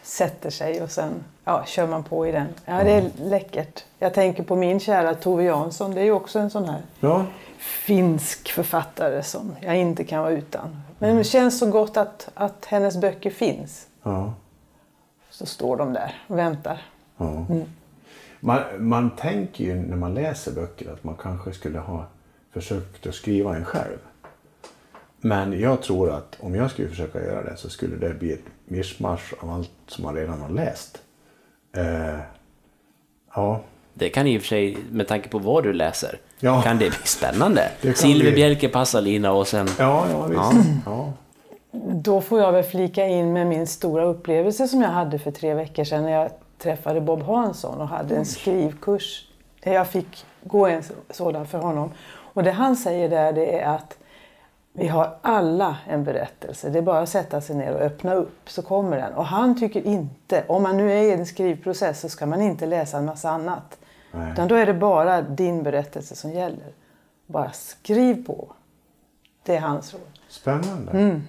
sätter 0.01 0.49
sig 0.49 0.81
och 0.81 0.91
sen 0.91 1.11
ja, 1.45 1.63
kör 1.65 1.87
man 1.87 2.03
på 2.03 2.27
i 2.27 2.31
den. 2.31 2.47
Ja, 2.65 2.83
det 2.83 2.91
är 2.91 3.09
läckert. 3.17 3.83
Jag 3.99 4.13
tänker 4.13 4.43
på 4.43 4.55
min 4.55 4.79
kära 4.79 5.13
Tove 5.15 5.43
Jansson. 5.43 5.91
Det 5.95 6.01
är 6.01 6.05
ju 6.05 6.11
också 6.11 6.39
en 6.39 6.49
sån 6.49 6.65
här 6.65 6.81
Ja, 6.99 7.25
finsk 7.57 8.51
författare 8.51 9.23
som 9.23 9.55
jag 9.61 9.77
inte 9.77 10.03
kan 10.03 10.21
vara 10.21 10.31
utan. 10.31 10.81
Men 10.99 11.17
det 11.17 11.23
känns 11.23 11.59
så 11.59 11.65
gott 11.71 11.97
att, 11.97 12.29
att 12.33 12.65
hennes 12.65 12.97
böcker 12.97 13.29
finns. 13.31 13.87
ja, 14.03 14.33
Så 15.29 15.45
står 15.45 15.77
de 15.77 15.93
där 15.93 16.21
och 16.27 16.37
väntar. 16.37 16.81
ja. 17.17 17.45
Man, 18.39 18.61
man 18.77 19.09
tänker 19.09 19.63
ju 19.63 19.75
när 19.75 19.95
man 19.97 20.13
läser 20.13 20.51
böcker 20.51 20.93
att 20.93 21.03
man 21.03 21.15
kanske 21.21 21.53
skulle 21.53 21.79
ha 21.79 22.05
försökt 22.53 23.07
att 23.07 23.15
skriva 23.15 23.55
en 23.55 23.65
själv. 23.65 23.97
Men 25.25 25.59
jag 25.59 25.81
tror 25.81 26.11
att 26.11 26.37
om 26.39 26.55
jag 26.55 26.71
skulle 26.71 26.89
försöka 26.89 27.19
göra 27.23 27.43
det 27.43 27.57
så 27.57 27.69
skulle 27.69 27.95
det 28.07 28.13
bli 28.13 28.33
ett 28.33 28.43
mischmasch 28.65 29.33
av 29.39 29.49
allt 29.49 29.71
som 29.87 30.03
man 30.03 30.15
redan 30.15 30.41
har 30.41 30.49
läst. 30.49 30.97
Eh, 31.77 32.19
ja, 33.35 33.61
Det 33.93 34.09
kan 34.09 34.27
i 34.27 34.37
och 34.37 34.41
för 34.41 34.47
sig, 34.47 34.77
med 34.91 35.07
tanke 35.07 35.29
på 35.29 35.39
vad 35.39 35.63
du 35.63 35.73
läser, 35.73 36.19
Ja. 36.39 36.61
kan 36.61 36.77
det 36.77 36.89
bli 36.89 36.97
spännande. 37.05 37.71
Det 37.81 37.97
Silverbjälke, 37.97 38.69
Passalina 38.69 39.31
och 39.31 39.47
sen... 39.47 39.67
ja, 39.79 40.05
ja 40.11 40.25
visst. 40.25 40.67
Ja. 40.85 41.13
Då 41.93 42.21
får 42.21 42.39
jag 42.39 42.51
väl 42.51 42.63
flika 42.63 43.07
in 43.07 43.33
med 43.33 43.47
min 43.47 43.67
stora 43.67 44.03
upplevelse 44.03 44.67
som 44.67 44.81
jag 44.81 44.89
hade 44.89 45.19
för 45.19 45.31
tre 45.31 45.53
veckor 45.53 45.83
sedan 45.83 46.03
när 46.03 46.11
jag 46.11 46.29
träffade 46.57 47.01
Bob 47.01 47.21
Hansson 47.21 47.81
och 47.81 47.87
hade 47.87 48.15
en 48.15 48.25
skrivkurs. 48.25 49.27
Jag 49.63 49.87
fick 49.87 50.25
gå 50.43 50.67
en 50.67 50.83
sådan 51.09 51.47
för 51.47 51.57
honom. 51.57 51.91
Och 52.07 52.43
det 52.43 52.51
han 52.51 52.75
säger 52.75 53.09
där 53.09 53.33
det 53.33 53.59
är 53.59 53.75
att 53.75 53.97
vi 54.73 54.87
har 54.87 55.17
alla 55.21 55.77
en 55.87 56.03
berättelse. 56.03 56.69
Det 56.69 56.77
är 56.77 56.81
bara 56.81 56.99
att 56.99 57.09
sätta 57.09 57.41
sig 57.41 57.55
ner 57.55 57.73
och 57.73 57.81
öppna 57.81 58.13
upp 58.13 58.49
så 58.49 58.61
kommer 58.61 58.97
den. 58.97 59.13
Och 59.13 59.25
han 59.25 59.59
tycker 59.59 59.87
inte, 59.87 60.43
om 60.47 60.63
man 60.63 60.77
nu 60.77 60.91
är 60.91 61.01
i 61.01 61.11
en 61.11 61.25
skrivprocess 61.25 61.99
så 61.99 62.09
ska 62.09 62.25
man 62.25 62.41
inte 62.41 62.65
läsa 62.65 62.97
en 62.97 63.05
massa 63.05 63.29
annat. 63.29 63.77
Nej. 64.11 64.31
Utan 64.31 64.47
då 64.47 64.55
är 64.55 64.65
det 64.65 64.73
bara 64.73 65.21
din 65.21 65.63
berättelse 65.63 66.15
som 66.15 66.31
gäller. 66.31 66.71
Bara 67.25 67.51
skriv 67.51 68.25
på. 68.25 68.47
Det 69.43 69.55
är 69.55 69.59
hans 69.59 69.93
råd. 69.93 70.01
Spännande. 70.29 71.21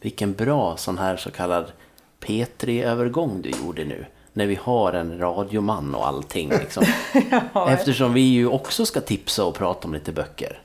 Vilken 0.00 0.32
bra 0.32 0.76
sån 0.76 0.98
här 0.98 1.16
så 1.16 1.30
kallad 1.30 1.72
P3-övergång 2.20 3.42
du 3.42 3.50
gjorde 3.50 3.84
nu. 3.84 4.06
När 4.32 4.46
vi 4.46 4.54
har 4.54 4.92
en 4.92 5.18
radioman 5.18 5.94
och 5.94 6.06
allting. 6.06 6.48
Liksom. 6.48 6.84
Eftersom 7.68 8.12
vi 8.12 8.20
ju 8.20 8.46
också 8.46 8.86
ska 8.86 9.00
tipsa 9.00 9.44
och 9.44 9.54
prata 9.54 9.88
om 9.88 9.94
lite 9.94 10.12
böcker. 10.12 10.62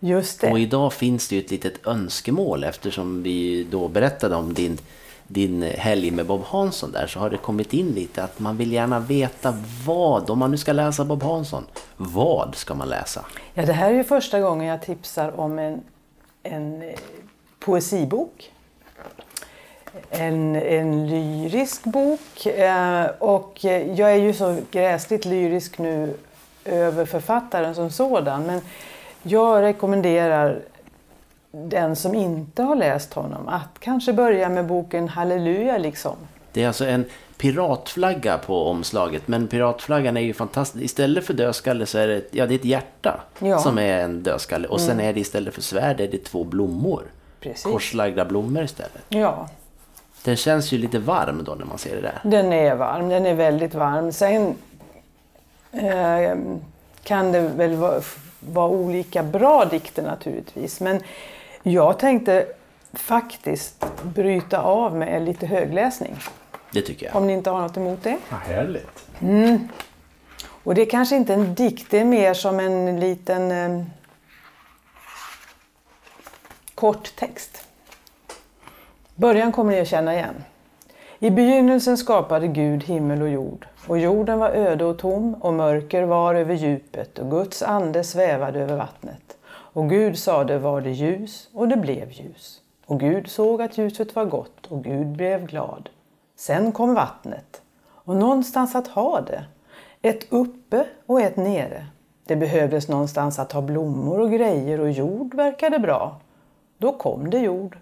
Just 0.00 0.40
det. 0.40 0.50
Och 0.50 0.58
idag 0.58 0.92
finns 0.92 1.28
det 1.28 1.34
ju 1.34 1.42
ett 1.42 1.50
litet 1.50 1.86
önskemål 1.86 2.64
eftersom 2.64 3.22
vi 3.22 3.66
då 3.70 3.88
berättade 3.88 4.36
om 4.36 4.54
din, 4.54 4.78
din 5.26 5.62
helg 5.62 6.10
med 6.10 6.26
Bob 6.26 6.42
Hansson 6.44 6.92
där 6.92 7.06
så 7.06 7.18
har 7.18 7.30
det 7.30 7.36
kommit 7.36 7.72
in 7.72 7.88
lite 7.88 8.24
att 8.24 8.38
man 8.38 8.56
vill 8.56 8.72
gärna 8.72 9.00
veta 9.00 9.54
vad, 9.86 10.30
om 10.30 10.38
man 10.38 10.50
nu 10.50 10.56
ska 10.56 10.72
läsa 10.72 11.04
Bob 11.04 11.22
Hansson, 11.22 11.64
vad 11.96 12.54
ska 12.54 12.74
man 12.74 12.88
läsa? 12.88 13.24
Ja, 13.54 13.66
det 13.66 13.72
här 13.72 13.90
är 13.90 13.94
ju 13.94 14.04
första 14.04 14.40
gången 14.40 14.66
jag 14.66 14.82
tipsar 14.82 15.40
om 15.40 15.58
en, 15.58 15.80
en 16.42 16.82
eh, 16.82 16.98
poesibok. 17.58 18.52
En, 20.10 20.56
en 20.56 21.08
lyrisk 21.08 21.84
bok. 21.84 22.46
Eh, 22.46 23.06
och 23.18 23.64
eh, 23.64 23.92
jag 23.92 24.12
är 24.12 24.16
ju 24.16 24.32
så 24.32 24.56
gräsligt 24.70 25.24
lyrisk 25.24 25.78
nu 25.78 26.14
över 26.64 27.04
författaren 27.04 27.74
som 27.74 27.90
sådan. 27.90 28.42
Men 28.46 28.60
jag 29.22 29.62
rekommenderar 29.62 30.60
den 31.52 31.96
som 31.96 32.14
inte 32.14 32.62
har 32.62 32.76
läst 32.76 33.14
honom 33.14 33.48
att 33.48 33.78
kanske 33.80 34.12
börja 34.12 34.48
med 34.48 34.66
boken 34.66 35.08
Halleluja 35.08 35.78
liksom. 35.78 36.16
Det 36.52 36.62
är 36.62 36.66
alltså 36.66 36.84
en 36.86 37.04
piratflagga 37.38 38.38
på 38.38 38.66
omslaget, 38.66 39.28
men 39.28 39.48
piratflaggan 39.48 40.16
är 40.16 40.20
ju 40.20 40.32
fantastisk. 40.34 40.84
Istället 40.84 41.24
för 41.26 41.34
dödskalle 41.34 41.86
så 41.86 41.98
är 41.98 42.06
det, 42.08 42.22
ja, 42.30 42.46
det 42.46 42.54
är 42.54 42.58
ett 42.58 42.64
hjärta 42.64 43.20
Ja. 43.38 43.58
som 43.58 43.78
är 43.78 43.98
en 43.98 44.22
dödskalle. 44.22 44.68
Och 44.68 44.80
sen 44.80 45.00
är 45.00 45.12
det 45.12 45.20
istället 45.20 45.54
för 45.54 45.62
svärd 45.62 46.00
är 46.00 46.08
det 46.08 46.24
två 46.24 46.44
blommor. 46.44 47.02
Precis. 47.40 47.62
Korslagda 47.62 48.24
blommor 48.24 48.62
istället. 48.64 49.02
Ja, 49.08 49.48
Den 50.24 50.36
känns 50.36 50.72
ju 50.72 50.78
lite 50.78 50.98
varm 50.98 51.44
då 51.44 51.54
när 51.54 51.64
man 51.64 51.78
ser 51.78 51.94
det 51.96 52.00
där. 52.02 52.20
Den 52.24 52.52
är 52.52 52.74
varm, 52.74 53.08
den 53.08 53.26
är 53.26 53.34
väldigt 53.34 53.74
varm. 53.74 54.12
Sen 54.12 54.54
eh, 55.72 56.36
kan 57.02 57.32
det 57.32 57.40
väl 57.40 57.74
vara, 57.74 58.00
vara 58.40 58.68
olika 58.68 59.22
bra 59.22 59.64
dikter 59.64 60.02
naturligtvis. 60.02 60.80
Men 60.80 61.00
jag 61.62 61.98
tänkte 61.98 62.46
faktiskt 62.92 63.86
bryta 64.02 64.62
av 64.62 64.96
med 64.96 65.22
lite 65.22 65.46
högläsning. 65.46 66.16
Det 66.72 66.82
tycker 66.82 67.06
jag. 67.06 67.16
Om 67.16 67.26
ni 67.26 67.32
inte 67.32 67.50
har 67.50 67.60
något 67.60 67.76
emot 67.76 68.02
det. 68.02 68.18
Ja, 68.28 68.36
härligt. 68.36 69.06
Och 70.62 70.74
det 70.74 70.82
är 70.82 70.90
kanske 70.90 71.16
inte 71.16 71.34
en 71.34 71.54
dikt, 71.54 71.90
det 71.90 71.98
är 71.98 72.04
mer 72.04 72.34
som 72.34 72.60
en 72.60 73.00
liten 73.00 73.50
eh, 73.50 73.84
kort 76.74 77.16
text. 77.16 77.64
Början 79.14 79.52
kommer 79.52 79.72
ni 79.72 79.80
att 79.80 79.88
känna 79.88 80.14
igen. 80.14 80.44
I 81.22 81.30
begynnelsen 81.30 81.96
skapade 81.96 82.48
Gud 82.48 82.84
himmel 82.84 83.22
och 83.22 83.28
jord. 83.28 83.66
Och 83.86 83.98
jorden 83.98 84.38
var 84.38 84.50
öde 84.50 84.84
och 84.84 84.98
tom 84.98 85.34
och 85.34 85.54
mörker 85.54 86.02
var 86.02 86.34
över 86.34 86.54
djupet 86.54 87.18
och 87.18 87.30
Guds 87.30 87.62
ande 87.62 88.04
svävade 88.04 88.60
över 88.60 88.76
vattnet. 88.76 89.38
Och 89.48 89.90
Gud 89.90 90.18
sade 90.18 90.58
var 90.58 90.80
det 90.80 90.90
ljus 90.90 91.48
och 91.52 91.68
det 91.68 91.76
blev 91.76 92.10
ljus. 92.10 92.60
Och 92.86 93.00
Gud 93.00 93.30
såg 93.30 93.62
att 93.62 93.78
ljuset 93.78 94.16
var 94.16 94.24
gott 94.24 94.66
och 94.66 94.84
Gud 94.84 95.06
blev 95.06 95.46
glad. 95.46 95.88
Sen 96.36 96.72
kom 96.72 96.94
vattnet 96.94 97.62
och 97.82 98.16
någonstans 98.16 98.74
att 98.74 98.88
ha 98.88 99.20
det. 99.20 99.44
Ett 100.02 100.32
uppe 100.32 100.84
och 101.06 101.20
ett 101.20 101.36
nere. 101.36 101.86
Det 102.24 102.36
behövdes 102.36 102.88
någonstans 102.88 103.38
att 103.38 103.52
ha 103.52 103.62
blommor 103.62 104.20
och 104.20 104.32
grejer 104.32 104.80
och 104.80 104.90
jord 104.90 105.34
verkade 105.34 105.78
bra. 105.78 106.20
Då 106.78 106.92
kom 106.92 107.30
det 107.30 107.38
jord. 107.38 107.76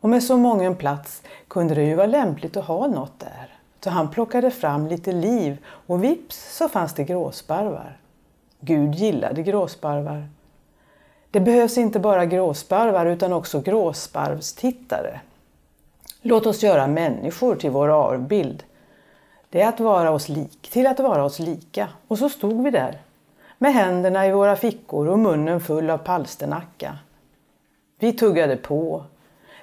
Och 0.00 0.08
med 0.08 0.22
så 0.22 0.36
många 0.36 0.74
plats 0.74 1.22
kunde 1.48 1.74
det 1.74 1.84
ju 1.84 1.94
vara 1.94 2.06
lämpligt 2.06 2.56
att 2.56 2.64
ha 2.64 2.86
något 2.86 3.18
där. 3.18 3.48
Så 3.84 3.90
han 3.90 4.10
plockade 4.10 4.50
fram 4.50 4.86
lite 4.86 5.12
liv 5.12 5.58
och 5.66 6.04
vips 6.04 6.56
så 6.56 6.68
fanns 6.68 6.94
det 6.94 7.04
gråsparvar. 7.04 7.96
Gud 8.60 8.94
gillade 8.94 9.42
gråsparvar. 9.42 10.28
Det 11.30 11.40
behövs 11.40 11.78
inte 11.78 11.98
bara 11.98 12.26
gråsparvar 12.26 13.06
utan 13.06 13.32
också 13.32 13.60
gråsparvstittare. 13.60 15.20
Låt 16.22 16.46
oss 16.46 16.62
göra 16.62 16.86
människor 16.86 17.56
till 17.56 17.70
vår 17.70 17.88
avbild. 17.88 18.64
Det 19.50 19.60
är 19.60 19.68
att 19.68 19.80
vara 19.80 20.10
oss 20.10 20.28
lik, 20.28 20.68
till 20.72 20.86
att 20.86 21.00
vara 21.00 21.24
oss 21.24 21.38
lika. 21.38 21.88
Och 22.08 22.18
så 22.18 22.28
stod 22.28 22.64
vi 22.64 22.70
där. 22.70 22.98
Med 23.58 23.74
händerna 23.74 24.26
i 24.26 24.32
våra 24.32 24.56
fickor 24.56 25.08
och 25.08 25.18
munnen 25.18 25.60
full 25.60 25.90
av 25.90 25.98
palsternacka. 25.98 26.98
Vi 27.98 28.12
tuggade 28.12 28.56
på. 28.56 29.04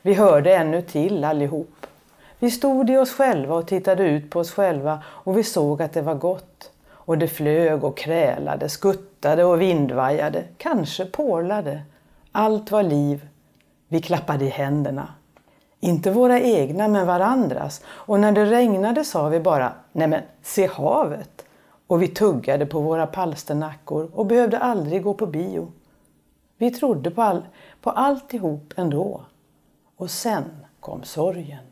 Vi 0.01 0.13
hörde 0.13 0.55
ännu 0.55 0.81
till 0.81 1.23
allihop. 1.23 1.85
Vi 2.39 2.51
stod 2.51 2.89
i 2.89 2.97
oss 2.97 3.11
själva 3.11 3.55
och 3.55 3.67
tittade 3.67 4.03
ut 4.03 4.29
på 4.29 4.39
oss 4.39 4.51
själva 4.51 5.03
och 5.05 5.37
vi 5.37 5.43
såg 5.43 5.81
att 5.81 5.93
det 5.93 6.01
var 6.01 6.15
gott. 6.15 6.71
Och 6.89 7.17
det 7.17 7.27
flög 7.27 7.83
och 7.83 7.97
krälade, 7.97 8.69
skuttade 8.69 9.43
och 9.43 9.61
vindvajade, 9.61 10.43
kanske 10.57 11.05
porlade. 11.05 11.81
Allt 12.31 12.71
var 12.71 12.83
liv. 12.83 13.27
Vi 13.87 14.01
klappade 14.01 14.45
i 14.45 14.49
händerna. 14.49 15.09
Inte 15.79 16.11
våra 16.11 16.39
egna, 16.39 16.87
men 16.87 17.07
varandras. 17.07 17.81
Och 17.87 18.19
när 18.19 18.31
det 18.31 18.45
regnade 18.45 19.03
sa 19.03 19.29
vi 19.29 19.39
bara, 19.39 19.73
nej 19.91 20.07
men 20.07 20.21
se 20.43 20.67
havet. 20.67 21.45
Och 21.87 22.01
vi 22.01 22.07
tuggade 22.07 22.65
på 22.65 22.79
våra 22.79 23.07
palsternackor 23.07 24.09
och 24.13 24.25
behövde 24.25 24.57
aldrig 24.57 25.03
gå 25.03 25.13
på 25.13 25.25
bio. 25.25 25.71
Vi 26.57 26.71
trodde 26.71 27.11
på, 27.11 27.21
all, 27.21 27.45
på 27.81 27.89
alltihop 27.89 28.73
ändå. 28.77 29.21
Och 29.97 30.11
sen 30.11 30.43
kom 30.79 31.03
sorgen. 31.03 31.63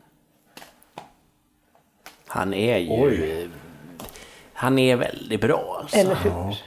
Han 2.27 2.53
är 2.53 2.77
ju... 2.77 3.03
Oj. 3.03 3.49
Han 4.53 4.79
är 4.79 4.95
väldigt 4.95 5.41
bra. 5.41 5.77
Alltså. 5.81 5.97
Eller 5.97 6.15
hur? 6.15 6.57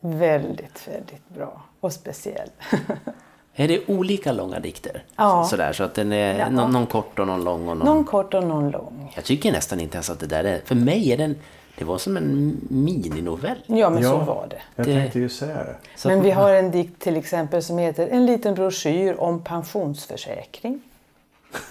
Väldigt, 0.00 0.88
väldigt 0.88 1.28
bra. 1.28 1.62
Och 1.80 1.92
speciell. 1.92 2.48
Är 3.54 3.68
det 3.68 3.88
olika 3.88 4.32
långa 4.32 4.60
dikter? 4.60 5.04
Ja. 5.16 5.44
Sådär, 5.50 5.72
så 5.72 5.84
att 5.84 5.94
den 5.94 6.12
är 6.12 6.38
Ja. 6.38 6.50
någon, 6.50 6.72
någon 6.72 6.86
kort 6.86 7.18
och 7.18 7.26
någon 7.26 7.44
lång 7.44 7.68
och 7.68 7.76
någon... 7.76 7.86
Någon 7.86 8.04
kort 8.04 8.34
och 8.34 8.44
någon 8.44 8.70
lång. 8.70 9.12
Jag 9.16 9.24
tycker 9.24 9.52
nästan 9.52 9.80
inte 9.80 9.96
ens 9.96 10.10
att 10.10 10.20
det 10.20 10.26
där 10.26 10.44
är... 10.44 10.60
För 10.64 10.74
mig 10.74 11.12
är 11.12 11.16
den... 11.16 11.36
Det 11.78 11.84
var 11.84 11.98
som 11.98 12.16
en 12.16 12.56
mininovell. 12.70 13.58
Ja, 13.66 13.90
men 13.90 14.02
så 14.02 14.08
Ja. 14.08 14.24
var 14.24 14.46
det. 14.50 14.60
Jag 14.76 14.86
Det- 14.86 15.00
tänkte 15.00 15.18
ju 15.18 15.28
säga 15.28 15.64
det. 15.64 15.76
Så 15.96 16.08
Men 16.08 16.22
vi 16.22 16.30
har 16.30 16.50
en 16.54 16.70
dikt 16.70 17.02
till 17.02 17.16
exempel 17.16 17.62
som 17.62 17.78
heter 17.78 18.08
En 18.08 18.26
liten 18.26 18.54
broschyr 18.54 19.14
om 19.20 19.40
pensionsförsäkring. 19.44 20.80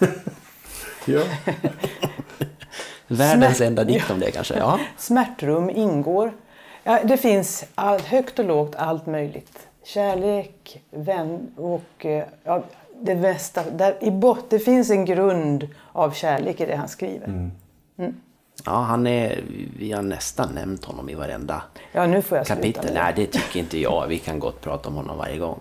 Ja. 1.08 1.22
Världens 3.06 3.56
Smärt- 3.56 3.66
enda 3.66 3.84
dikt 3.84 4.10
om 4.10 4.20
det 4.20 4.30
kanske. 4.30 4.58
Ja. 4.58 4.78
Smärtrum 4.98 5.70
ingår. 5.70 6.32
Ja, 6.84 7.00
det 7.04 7.16
finns 7.16 7.64
all, 7.74 8.00
högt 8.00 8.38
och 8.38 8.44
lågt 8.44 8.74
allt 8.76 9.06
möjligt. 9.06 9.58
Kärlek, 9.84 10.82
vän 10.90 11.50
och 11.56 12.06
eh, 12.06 12.24
ja, 12.44 12.62
det 13.00 13.14
mesta. 13.14 13.62
Där 13.70 13.96
i 14.00 14.10
bot, 14.10 14.50
det 14.50 14.58
finns 14.58 14.90
en 14.90 15.04
grund 15.04 15.68
av 15.92 16.10
kärlek 16.10 16.60
i 16.60 16.66
det 16.66 16.76
han 16.76 16.88
skriver. 16.88 17.50
Ja, 18.66 18.72
han 18.72 19.06
är... 19.06 19.40
Vi 19.78 19.92
har 19.92 20.02
nästan 20.02 20.54
nämnt 20.54 20.84
honom 20.84 21.08
i 21.08 21.14
varenda 21.14 21.62
Ja, 21.92 22.06
nu 22.06 22.22
får 22.22 22.38
jag 22.38 22.46
sluta 22.46 22.62
kapitel. 22.62 22.86
det. 22.86 23.02
Nej, 23.02 23.12
det 23.16 23.26
tycker 23.26 23.60
inte 23.60 23.78
jag. 23.78 24.06
Vi 24.06 24.18
kan 24.18 24.38
gott 24.38 24.60
prata 24.60 24.88
om 24.88 24.94
honom 24.94 25.18
varje 25.18 25.38
gång. 25.38 25.60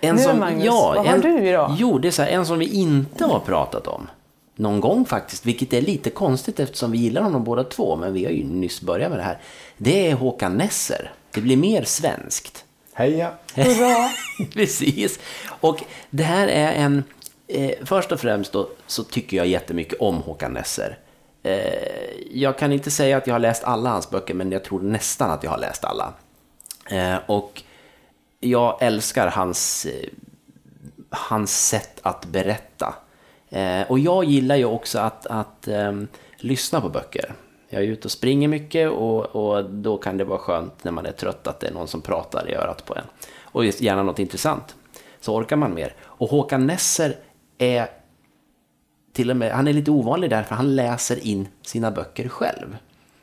En 0.00 0.16
Nu, 0.16 0.34
Magnus, 0.34 0.68
vad 0.68 1.06
har 1.06 1.14
en, 1.14 1.20
du 1.20 1.48
idag? 1.48 1.74
Jo, 1.78 1.98
det 1.98 2.08
är 2.08 2.12
så 2.12 2.22
här, 2.22 2.30
en 2.30 2.46
som 2.46 2.58
vi 2.58 2.74
inte 2.74 3.24
har 3.24 3.40
pratat 3.40 3.86
om. 3.86 4.08
Någon 4.56 4.80
gång 4.80 5.04
faktiskt, 5.04 5.46
vilket 5.46 5.72
är 5.72 5.80
lite 5.80 6.10
konstigt 6.10 6.60
eftersom 6.60 6.90
vi 6.92 6.98
gillar 6.98 7.22
honom 7.22 7.44
båda 7.44 7.64
två, 7.64 7.96
men 7.96 8.12
vi 8.12 8.24
har 8.24 8.32
ju 8.32 8.44
nyss 8.44 8.80
börjat 8.80 9.10
med 9.10 9.18
det 9.18 9.24
här. 9.24 9.38
Det 9.76 10.10
är 10.10 10.14
Håkan 10.14 10.56
Nesser. 10.56 11.12
Det 11.34 11.40
blir 11.40 11.56
mer 11.56 11.84
svenskt. 11.84 12.64
Heja! 12.92 13.32
Hurra! 13.54 14.10
Precis. 14.52 15.18
Och 15.60 15.82
det 16.10 16.22
här 16.22 16.48
är 16.48 16.72
en... 16.72 17.04
Eh, 17.48 17.70
först 17.84 18.12
och 18.12 18.20
främst 18.20 18.52
då, 18.52 18.68
så 18.86 19.04
tycker 19.04 19.36
jag 19.36 19.46
jättemycket 19.46 20.00
om 20.00 20.16
Håkan 20.16 20.52
Nesser. 20.52 20.98
Eh, 21.46 22.08
jag 22.30 22.58
kan 22.58 22.72
inte 22.72 22.90
säga 22.90 23.16
att 23.16 23.26
jag 23.26 23.34
har 23.34 23.38
läst 23.38 23.64
alla 23.64 23.90
hans 23.90 24.10
böcker, 24.10 24.34
men 24.34 24.52
jag 24.52 24.64
tror 24.64 24.80
nästan 24.80 25.30
att 25.30 25.42
jag 25.42 25.50
har 25.50 25.58
läst 25.58 25.84
alla. 25.84 26.12
Eh, 26.90 27.16
och 27.26 27.62
jag 28.40 28.82
älskar 28.82 29.26
hans, 29.26 29.86
eh, 29.86 30.08
hans 31.10 31.68
sätt 31.68 32.00
att 32.02 32.26
berätta. 32.26 32.94
Eh, 33.48 33.82
och 33.82 33.98
jag 33.98 34.24
gillar 34.24 34.56
ju 34.56 34.64
också 34.64 34.98
att, 34.98 35.26
att 35.26 35.68
ehm, 35.68 36.08
lyssna 36.36 36.80
på 36.80 36.88
böcker. 36.88 37.34
Jag 37.68 37.82
är 37.82 37.86
ute 37.86 38.08
och 38.08 38.12
springer 38.12 38.48
mycket 38.48 38.90
och, 38.90 39.26
och 39.26 39.64
då 39.64 39.96
kan 39.98 40.16
det 40.16 40.24
vara 40.24 40.38
skönt 40.38 40.84
när 40.84 40.92
man 40.92 41.06
är 41.06 41.12
trött 41.12 41.46
att 41.46 41.60
det 41.60 41.66
är 41.66 41.72
någon 41.72 41.88
som 41.88 42.00
pratar 42.00 42.50
i 42.50 42.54
örat 42.54 42.84
på 42.86 42.94
en. 42.94 43.04
Och 43.42 43.64
just 43.64 43.80
gärna 43.80 44.02
något 44.02 44.18
intressant. 44.18 44.74
Så 45.20 45.34
orkar 45.34 45.56
man 45.56 45.74
mer. 45.74 45.94
Och 46.02 46.28
Håkan 46.28 46.66
Nesser 46.66 47.16
är 47.58 47.88
till 49.16 49.30
och 49.30 49.36
med, 49.36 49.52
han 49.52 49.68
är 49.68 49.72
lite 49.72 49.90
ovanlig 49.90 50.30
därför 50.30 50.54
han 50.54 50.76
läser 50.76 51.26
in 51.26 51.48
sina 51.62 51.90
böcker 51.90 52.28
själv. 52.28 52.76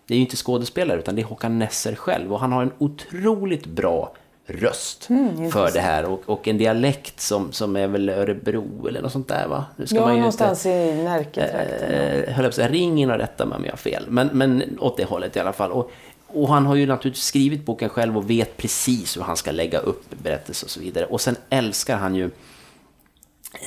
Det 0.07 0.13
är 0.13 0.15
ju 0.17 0.21
inte 0.23 0.35
skådespelare 0.35 0.99
utan 0.99 1.15
det 1.15 1.21
är 1.21 1.25
Håkan 1.25 1.59
Nesser 1.59 1.95
själv 1.95 2.33
och 2.33 2.39
han 2.39 2.51
har 2.51 2.61
en 2.61 2.71
otroligt 2.77 3.65
bra 3.65 4.13
röst 4.45 5.03
för 5.51 5.73
det 5.73 5.79
här 5.79 6.05
och, 6.05 6.21
och 6.25 6.47
en 6.47 6.57
dialekt 6.57 7.19
som, 7.19 7.51
som 7.51 7.75
är 7.75 7.87
väl 7.87 8.09
Örebro 8.09 8.87
eller 8.87 9.01
något 9.01 9.11
sånt 9.11 9.27
där 9.27 9.47
va? 9.47 9.65
Nu 9.75 9.87
ska 9.87 9.95
Ja, 9.95 10.01
man 10.01 10.13
ju 10.13 10.17
någonstans 10.19 10.65
inte, 10.65 10.77
i 10.77 11.03
Närketrakten. 11.03 11.91
eh, 11.91 12.33
höll 12.33 12.45
jag 12.45 12.55
på 12.55 12.61
att 12.61 12.71
ring 12.71 13.01
in 13.01 13.11
och 13.11 13.17
rätta 13.17 13.45
mig 13.45 13.55
om 13.57 13.63
jag 13.65 13.71
har 13.71 13.77
fel. 13.77 14.03
Men, 14.07 14.27
men 14.33 14.63
åt 14.79 14.97
det 14.97 15.03
hållet 15.05 15.35
i 15.35 15.39
alla 15.39 15.53
fall. 15.53 15.71
Och, 15.71 15.91
och 16.27 16.47
han 16.49 16.65
har 16.65 16.75
ju 16.75 16.85
naturligtvis 16.85 17.23
skrivit 17.25 17.65
boken 17.65 17.89
själv 17.89 18.17
och 18.17 18.29
vet 18.29 18.57
precis 18.57 19.17
hur 19.17 19.21
han 19.21 19.37
ska 19.37 19.51
lägga 19.51 19.79
upp 19.79 20.03
berättelser 20.23 20.65
och 20.67 20.71
så 20.71 20.79
vidare. 20.79 21.05
Och 21.05 21.21
sen 21.21 21.35
älskar 21.49 21.97
han 21.97 22.15
ju 22.15 22.25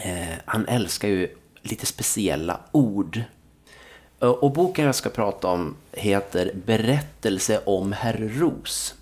eh, 0.05 0.35
han 0.45 0.67
älskar 0.69 1.09
ju 1.09 1.29
lite 1.71 1.87
speciella 1.87 2.61
ord. 2.73 3.23
Eh, 4.21 4.29
och 4.29 4.53
boken 4.53 4.85
jag 4.85 4.95
ska 4.95 5.09
prata 5.09 5.49
om 5.49 5.77
heter 5.93 6.53
Berättelse 6.67 7.61
om 7.65 7.93
herr 7.93 8.31
Ros. 8.39 8.95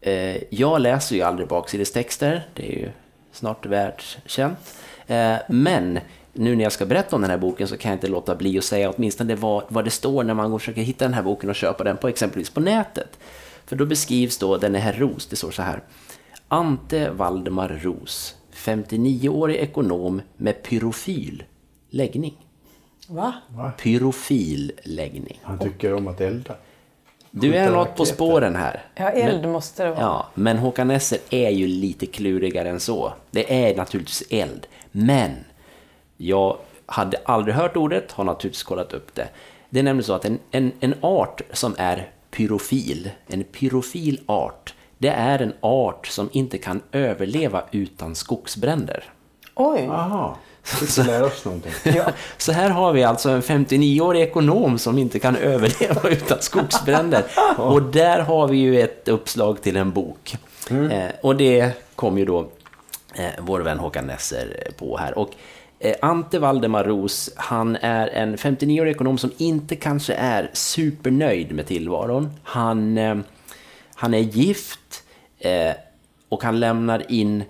Eh, 0.00 0.54
jag 0.54 0.80
läser 0.80 1.16
ju 1.16 1.22
aldrig 1.22 1.48
baksidestexter, 1.48 2.48
det 2.54 2.72
är 2.72 2.78
ju 2.78 2.90
snart 3.32 3.66
världskänt. 3.66 4.58
Eh, 5.06 5.36
men 5.48 5.98
nu 6.32 6.56
när 6.56 6.62
jag 6.62 6.72
ska 6.72 6.86
berätta 6.86 7.16
om 7.16 7.22
den 7.22 7.30
här 7.30 7.38
boken 7.38 7.68
så 7.68 7.76
kan 7.76 7.90
jag 7.90 7.96
inte 7.96 8.08
låta 8.08 8.34
bli 8.34 8.58
att 8.58 8.64
säga 8.64 8.90
åtminstone 8.90 9.34
vad, 9.34 9.64
vad 9.68 9.84
det 9.84 9.90
står 9.90 10.24
när 10.24 10.34
man 10.34 10.50
går 10.50 10.54
och 10.54 10.60
försöker 10.60 10.82
hitta 10.82 11.04
den 11.04 11.14
här 11.14 11.22
boken 11.22 11.50
och 11.50 11.56
köpa 11.56 11.84
den 11.84 11.96
på 11.96 12.08
exempelvis 12.08 12.50
på 12.50 12.60
nätet. 12.60 13.18
För 13.66 13.76
då 13.76 13.86
beskrivs 13.86 14.38
då 14.38 14.56
den 14.56 14.74
här 14.74 14.92
herr 14.92 15.00
Ros, 15.00 15.26
det 15.26 15.36
står 15.36 15.50
så 15.50 15.62
här. 15.62 15.82
Ante 16.48 17.10
Valdemar 17.10 17.80
Ros, 17.82 18.34
59-årig 18.54 19.56
ekonom 19.56 20.22
med 20.36 20.62
pyrofil 20.62 21.44
läggning. 21.90 22.36
Va? 23.08 23.34
Va? 23.48 23.72
Pyrofil 23.82 24.72
läggning. 24.84 25.40
Han 25.42 25.58
tycker 25.58 25.94
om 25.94 26.08
att 26.08 26.20
elda. 26.20 26.54
Du 27.30 27.54
är 27.54 27.70
något 27.70 27.96
på 27.96 28.04
spåren 28.04 28.56
här. 28.56 28.84
Ja, 28.94 29.10
eld 29.10 29.48
måste 29.48 29.84
det 29.84 29.90
vara. 29.90 30.00
Ja, 30.00 30.26
men 30.34 30.58
Håkan 30.58 30.88
Nesser 30.88 31.18
är 31.30 31.50
ju 31.50 31.66
lite 31.66 32.06
klurigare 32.06 32.68
än 32.68 32.80
så. 32.80 33.12
Det 33.30 33.66
är 33.66 33.76
naturligtvis 33.76 34.22
eld. 34.30 34.66
Men 34.92 35.30
jag 36.16 36.56
hade 36.86 37.18
aldrig 37.24 37.54
hört 37.54 37.76
ordet, 37.76 38.12
har 38.12 38.24
naturligtvis 38.24 38.62
kollat 38.62 38.92
upp 38.92 39.14
det. 39.14 39.28
Det 39.70 39.78
är 39.78 39.82
nämligen 39.82 40.04
så 40.04 40.12
att 40.12 40.24
en, 40.24 40.38
en, 40.50 40.72
en 40.80 40.94
art 41.00 41.40
som 41.52 41.74
är 41.78 42.10
pyrofil, 42.30 43.10
en 43.26 43.44
pyrofil 43.44 44.20
art, 44.26 44.74
det 44.98 45.08
är 45.08 45.42
en 45.42 45.52
art 45.60 46.06
som 46.06 46.28
inte 46.32 46.58
kan 46.58 46.82
överleva 46.92 47.62
utan 47.70 48.14
skogsbränder. 48.14 49.04
Oj! 49.54 49.88
Aha, 49.90 50.36
vi 50.96 51.02
lära 51.02 51.26
oss 51.26 51.44
någonting. 51.44 51.72
Ja, 51.84 52.12
så 52.36 52.52
här 52.52 52.70
har 52.70 52.92
vi 52.92 53.04
alltså 53.04 53.30
en 53.30 53.42
59-årig 53.42 54.22
ekonom 54.22 54.78
som 54.78 54.98
inte 54.98 55.18
kan 55.18 55.36
överleva 55.36 56.08
utan 56.10 56.38
skogsbränder. 56.40 57.24
Och 57.56 57.82
där 57.82 58.20
har 58.20 58.48
vi 58.48 58.58
ju 58.58 58.80
ett 58.80 59.08
uppslag 59.08 59.62
till 59.62 59.76
en 59.76 59.92
bok. 59.92 60.36
Eh, 60.70 61.10
och 61.20 61.36
det 61.36 61.72
kom 61.94 62.18
ju 62.18 62.24
då 62.24 62.48
eh, 63.14 63.30
vår 63.38 63.60
vän 63.60 63.78
Håkan 63.78 64.06
Nesser 64.06 64.70
på 64.78 64.96
här. 64.98 65.18
Och 65.18 65.30
eh, 65.78 65.94
Ante 66.02 66.38
Valdemar 66.38 66.84
Ros, 66.84 67.30
han 67.36 67.76
är 67.76 68.08
en 68.08 68.36
59-årig 68.36 68.90
ekonom 68.90 69.18
som 69.18 69.30
inte 69.36 69.76
kanske 69.76 70.14
är 70.14 70.50
supernöjd 70.52 71.52
med 71.52 71.66
tillvaron. 71.66 72.30
Han, 72.42 72.98
eh, 72.98 73.16
han 73.94 74.14
är 74.14 74.18
gift 74.18 75.02
eh, 75.38 75.72
och 76.28 76.42
han 76.42 76.60
lämnar 76.60 77.12
in 77.12 77.44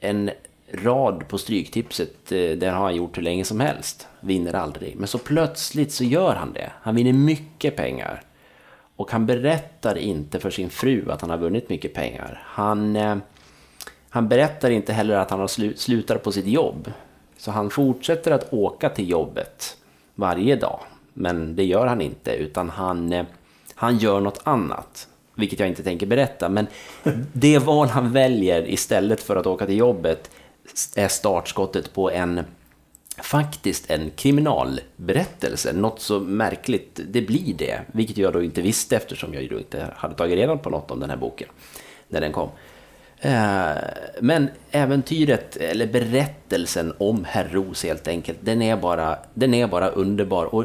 en 0.00 0.30
rad 0.74 1.28
på 1.28 1.38
Stryktipset. 1.38 2.32
eh, 2.32 2.50
Det 2.50 2.66
har 2.66 2.84
han 2.84 2.96
gjort 2.96 3.18
hur 3.18 3.22
länge 3.22 3.44
som 3.44 3.60
helst. 3.60 4.08
Vinner 4.20 4.54
aldrig. 4.54 4.96
Men 4.96 5.08
så 5.08 5.18
plötsligt 5.18 5.92
så 5.92 6.04
gör 6.04 6.34
han 6.34 6.52
det. 6.52 6.72
Han 6.82 6.94
vinner 6.94 7.12
mycket 7.12 7.76
pengar. 7.76 8.22
Och 8.96 9.10
han 9.12 9.26
berättar 9.26 9.98
inte 9.98 10.40
för 10.40 10.50
sin 10.50 10.70
fru 10.70 11.10
att 11.10 11.20
han 11.20 11.30
har 11.30 11.38
vunnit 11.38 11.68
mycket 11.68 11.94
pengar. 11.94 12.42
Han, 12.46 12.96
eh, 12.96 13.16
han 14.10 14.28
berättar 14.28 14.70
inte 14.70 14.92
heller 14.92 15.14
att 15.14 15.30
han 15.30 15.40
har 15.40 15.46
slu, 15.48 15.72
slutat 15.76 16.22
på 16.22 16.32
sitt 16.32 16.46
jobb. 16.46 16.92
Så 17.36 17.50
han 17.50 17.70
fortsätter 17.70 18.30
att 18.30 18.52
åka 18.52 18.88
till 18.88 19.10
jobbet 19.10 19.76
varje 20.14 20.56
dag. 20.56 20.80
Men 21.12 21.56
det 21.56 21.64
gör 21.64 21.86
han 21.86 22.00
inte, 22.00 22.30
utan 22.34 22.70
han, 22.70 23.12
eh, 23.12 23.24
han 23.74 23.98
gör 23.98 24.20
något 24.20 24.40
annat. 24.44 25.08
Vilket 25.34 25.60
jag 25.60 25.68
inte 25.68 25.82
tänker 25.82 26.06
berätta. 26.06 26.48
Men 26.48 26.66
det 27.32 27.58
val 27.58 27.88
han 27.88 28.12
väljer 28.12 28.70
istället 28.70 29.20
för 29.20 29.36
att 29.36 29.46
åka 29.46 29.66
till 29.66 29.76
jobbet 29.76 30.30
är 30.96 31.08
startskottet 31.08 31.92
på 31.92 32.10
en 32.10 32.44
faktiskt 33.22 33.90
en 33.90 34.10
kriminalberättelse. 34.10 35.72
Något 35.72 36.00
så 36.00 36.20
märkligt, 36.20 37.00
det 37.08 37.22
blir 37.22 37.54
det. 37.54 37.80
Vilket 37.92 38.16
jag 38.16 38.32
då 38.32 38.42
inte 38.42 38.62
visste 38.62 38.96
eftersom 38.96 39.34
jag 39.34 39.42
ju 39.42 39.48
då 39.48 39.58
inte 39.58 39.86
hade 39.96 40.14
tagit 40.14 40.36
reda 40.36 40.56
på 40.56 40.70
något 40.70 40.90
om 40.90 41.00
den 41.00 41.10
här 41.10 41.16
boken 41.16 41.48
när 42.08 42.20
den 42.20 42.32
kom. 42.32 42.48
Eh, 43.18 43.74
men 44.20 44.48
äventyret, 44.70 45.56
eller 45.56 45.86
berättelsen 45.86 46.92
om 46.98 47.24
Herr 47.24 47.48
Ros 47.52 47.84
helt 47.84 48.08
enkelt, 48.08 48.38
den 48.40 48.62
är 48.62 48.76
bara, 48.76 49.18
den 49.34 49.54
är 49.54 49.66
bara 49.66 49.88
underbar. 49.88 50.54
Och 50.54 50.64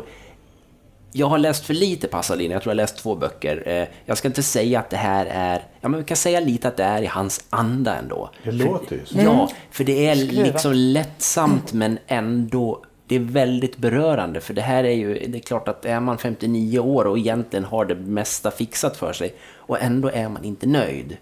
jag 1.11 1.27
har 1.27 1.37
läst 1.37 1.65
för 1.65 1.73
lite 1.73 2.07
Pasadena, 2.07 2.53
jag 2.53 2.61
tror 2.61 2.71
jag 2.71 2.75
har 2.75 2.83
läst 2.83 2.97
två 2.97 3.15
böcker. 3.15 3.63
Eh, 3.65 3.87
Jag 4.05 4.17
ska 4.17 4.27
inte 4.27 4.43
säga 4.43 4.79
att 4.79 4.89
det 4.89 4.97
här 4.97 5.25
är, 5.25 5.63
ja 5.81 5.89
men 5.89 5.99
vi 5.99 6.05
kan 6.05 6.17
säga 6.17 6.39
lite 6.39 6.67
att 6.67 6.77
det 6.77 6.83
är 6.83 7.01
i 7.01 7.05
hans 7.05 7.45
anda 7.49 7.95
ändå. 7.95 8.29
Det 8.43 8.51
låter 8.51 8.95
ju 8.95 9.05
så. 9.05 9.17
Ja, 9.19 9.49
för 9.71 9.83
det 9.83 10.07
är 10.07 10.15
liksom 10.15 10.73
lättsamt 10.73 11.73
men 11.73 11.99
ändå 12.07 12.83
det 13.07 13.15
är 13.15 13.19
väldigt 13.19 13.77
berörande 13.77 14.41
för 14.41 14.53
det 14.53 14.61
här 14.61 14.83
är 14.83 14.91
ju, 14.93 15.13
det 15.27 15.37
är 15.37 15.41
klart 15.41 15.67
att 15.67 15.85
är 15.85 15.99
man 15.99 16.17
59 16.17 16.79
år 16.79 17.05
och 17.05 17.17
egentligen 17.17 17.65
har 17.65 17.85
det 17.85 17.95
mesta 17.95 18.51
fixat 18.51 18.97
för 18.97 19.13
sig 19.13 19.33
och 19.55 19.81
ändå 19.81 20.09
är 20.09 20.29
man 20.29 20.43
inte 20.43 20.67
nöjd. 20.67 21.17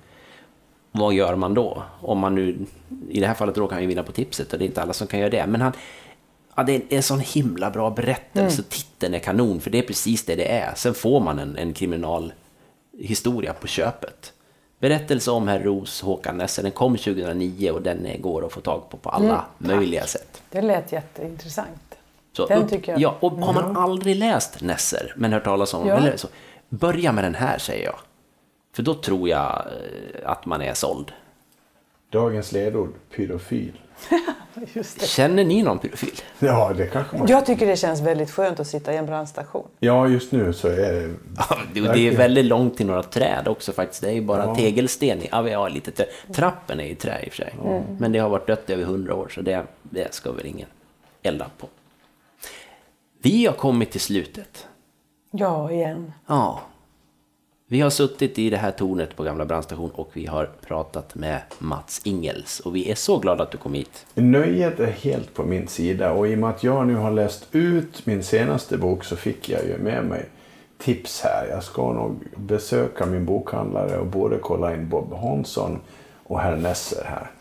Vad 0.91 1.13
gör 1.13 1.35
man 1.35 1.53
då? 1.53 1.83
Om 2.01 2.19
man 2.19 2.35
nu, 2.35 2.57
i 3.09 3.19
det 3.19 3.27
här 3.27 3.33
fallet 3.33 3.57
råkar 3.57 3.73
han 3.75 3.83
ju 3.83 3.87
vinna 3.87 4.03
på 4.03 4.11
tipset 4.11 4.53
och 4.53 4.59
det 4.59 4.65
är 4.65 4.67
inte 4.67 4.81
alla 4.81 4.93
som 4.93 5.07
kan 5.07 5.19
göra 5.19 5.29
det. 5.29 5.45
Men 5.47 5.61
han, 5.61 5.71
ja, 6.55 6.63
det 6.63 6.75
är 6.75 6.81
en 6.89 7.03
sån 7.03 7.19
himla 7.19 7.69
bra 7.69 7.89
berättelse. 7.89 8.63
Titeln 8.95 9.13
är 9.13 9.19
kanon 9.19 9.59
för 9.61 9.69
det 9.69 9.77
är 9.77 9.81
precis 9.83 10.25
det 10.25 10.35
det 10.35 10.51
är. 10.51 10.73
Sen 10.75 10.93
får 10.93 11.19
man 11.19 11.39
en, 11.39 11.57
en 11.57 11.73
kriminalhistoria 11.73 13.53
på 13.53 13.67
köpet. 13.67 14.33
Berättelse 14.79 15.31
om 15.31 15.47
herr 15.47 15.59
Ros, 15.59 16.01
Håkan 16.01 16.37
Nesse, 16.37 16.61
den 16.61 16.71
kom 16.71 16.97
2009 16.97 17.71
och 17.71 17.81
den 17.81 18.05
är- 18.05 18.17
går 18.17 18.45
att 18.45 18.51
få 18.53 18.61
tag 18.61 18.89
på 18.89 18.97
på 18.97 19.09
alla 19.09 19.45
möjliga 19.57 20.05
sätt. 20.05 20.41
Det 20.49 20.61
lät 20.61 20.91
jätteintressant. 20.91 21.95
Så 22.33 22.45
Den 22.45 22.63
upp- 22.63 22.69
tycker 22.69 22.91
jag. 22.91 23.01
Ja, 23.01 23.17
och 23.19 23.31
har 23.31 23.53
man 23.53 23.77
aldrig 23.77 24.15
läst 24.15 24.61
Nesser, 24.61 25.13
men 25.17 25.33
hört 25.33 25.43
talas 25.43 25.73
om 25.73 25.87
Ja. 25.87 25.97
eller 25.97 26.17
så, 26.17 26.27
börja 26.69 27.11
med 27.11 27.23
den 27.23 27.35
här 27.35 27.57
säger 27.57 27.85
jag. 27.85 27.95
För 28.73 28.83
då 28.83 28.93
tror 28.93 29.29
jag 29.29 29.65
eh, 29.67 30.29
att 30.29 30.45
man 30.45 30.61
är 30.61 30.73
såld. 30.73 31.11
Dagens 32.11 32.51
ledord, 32.51 32.93
pedofil. 33.15 33.71
Just 34.73 34.99
det. 34.99 35.05
Känner 35.05 35.43
ni 35.43 35.63
någon 35.63 35.79
pedofil? 35.79 36.13
Ja, 36.39 36.73
det 36.77 36.87
kanske 36.87 37.17
man... 37.17 37.27
Jag 37.27 37.45
tycker 37.45 37.67
det 37.67 37.75
känns 37.77 38.01
väldigt 38.01 38.31
skönt 38.31 38.59
att 38.59 38.67
sitta 38.67 38.93
i 38.93 38.97
en 38.97 39.05
brandstation. 39.05 39.67
Ja, 39.79 40.07
just 40.07 40.31
nu 40.31 40.53
så 40.53 40.67
är 40.67 40.93
det... 40.93 41.13
Ja, 41.37 41.57
det, 41.73 41.79
det 41.81 42.07
är 42.07 42.17
väldigt 42.17 42.45
långt 42.45 42.77
till 42.77 42.85
några 42.85 43.03
träd 43.03 43.47
också 43.47 43.71
faktiskt. 43.73 44.01
Det 44.01 44.07
är 44.09 44.13
ju 44.13 44.21
bara 44.21 44.43
Ja. 44.45 44.55
tegelsten. 44.55 45.21
i- 45.21 45.29
Ja, 45.31 45.41
vi 45.41 45.53
har 45.53 45.69
lite 45.69 45.91
trä. 45.91 46.05
Trappen 46.33 46.79
är 46.79 46.83
i 46.85 46.95
trä 46.95 47.19
i 47.23 47.29
och 47.29 47.33
för 47.33 47.37
sig. 47.43 47.53
Mm. 47.65 47.83
Men 47.99 48.11
det 48.11 48.19
har 48.19 48.29
varit 48.29 48.47
dött 48.47 48.69
i 48.69 48.73
över 48.73 48.83
hundra 48.83 49.15
år 49.15 49.29
så 49.35 49.41
det, 49.41 49.63
det 49.83 50.13
ska 50.13 50.31
väl 50.31 50.45
ingen 50.45 50.67
elda 51.23 51.45
på. 51.57 51.67
Vi 53.21 53.45
har 53.45 53.53
kommit 53.53 53.91
till 53.91 54.01
slutet. 54.01 54.67
Ja, 55.31 55.71
igen. 55.71 56.13
Ja. 56.27 56.61
Vi 57.67 57.81
har 57.81 57.89
suttit 57.89 58.39
i 58.39 58.49
det 58.49 58.57
här 58.57 58.71
tornet 58.71 59.15
på 59.15 59.23
gamla 59.23 59.45
brandstation 59.45 59.89
och 59.93 60.09
vi 60.13 60.25
har 60.25 60.49
pratat 60.67 61.15
med 61.15 61.41
Mats 61.59 62.01
Ingels. 62.03 62.59
Och 62.59 62.75
vi 62.75 62.91
är 62.91 62.95
så 62.95 63.17
glada 63.19 63.43
att 63.43 63.51
du 63.51 63.57
kom 63.57 63.73
hit. 63.73 64.05
Nöjet 64.13 64.79
är 64.79 64.91
helt 64.91 65.33
på 65.33 65.43
min 65.43 65.67
sida 65.67 66.11
och 66.11 66.27
i 66.27 66.35
och 66.35 66.39
med 66.39 66.49
att 66.49 66.63
jag 66.63 66.87
nu 66.87 66.95
har 66.95 67.11
läst 67.11 67.47
ut 67.51 68.05
min 68.05 68.23
senaste 68.23 68.77
bok 68.77 69.03
så 69.03 69.15
fick 69.15 69.49
jag 69.49 69.65
ju 69.65 69.77
med 69.77 70.05
mig 70.05 70.25
tips 70.77 71.21
här. 71.21 71.47
Jag 71.49 71.63
ska 71.63 71.93
nog 71.93 72.15
besöka 72.35 73.05
min 73.05 73.25
bokhandlare 73.25 73.97
och 73.97 74.07
både 74.07 74.37
kolla 74.37 74.73
in 74.73 74.89
Bob 74.89 75.13
Hansson 75.13 75.79
och 76.23 76.39
herr 76.39 76.55
Nesser 76.55 77.03
här. 77.05 77.31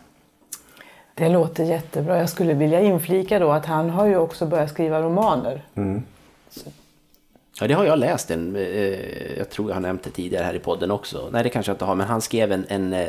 Det 1.13 1.29
låter 1.29 1.63
jättebra. 1.63 2.17
Jag 2.17 2.29
skulle 2.29 2.53
vilja 2.53 2.81
inflika 2.81 3.39
då 3.39 3.51
att 3.51 3.65
han 3.65 3.89
har 3.89 4.05
ju 4.05 4.17
också 4.17 4.45
börjat 4.45 4.69
skriva 4.69 5.01
romaner. 5.01 5.63
Ja, 7.59 7.67
det 7.67 7.73
har 7.73 7.85
jag 7.85 7.99
läst. 7.99 8.31
En, 8.31 8.55
eh, 8.55 9.37
jag 9.37 9.49
tror 9.49 9.69
jag 9.69 9.75
har 9.75 9.81
nämnt 9.81 10.03
det 10.03 10.09
tidigare 10.09 10.43
här 10.43 10.53
i 10.53 10.59
podden 10.59 10.91
också. 10.91 11.29
Nej, 11.31 11.43
det 11.43 11.49
kanske 11.49 11.69
jag 11.69 11.75
inte 11.75 11.85
har, 11.85 11.95
men 11.95 12.07
han 12.07 12.21
skrev 12.21 12.51
en, 12.51 12.65
en 12.67 12.93
eh, 12.93 13.07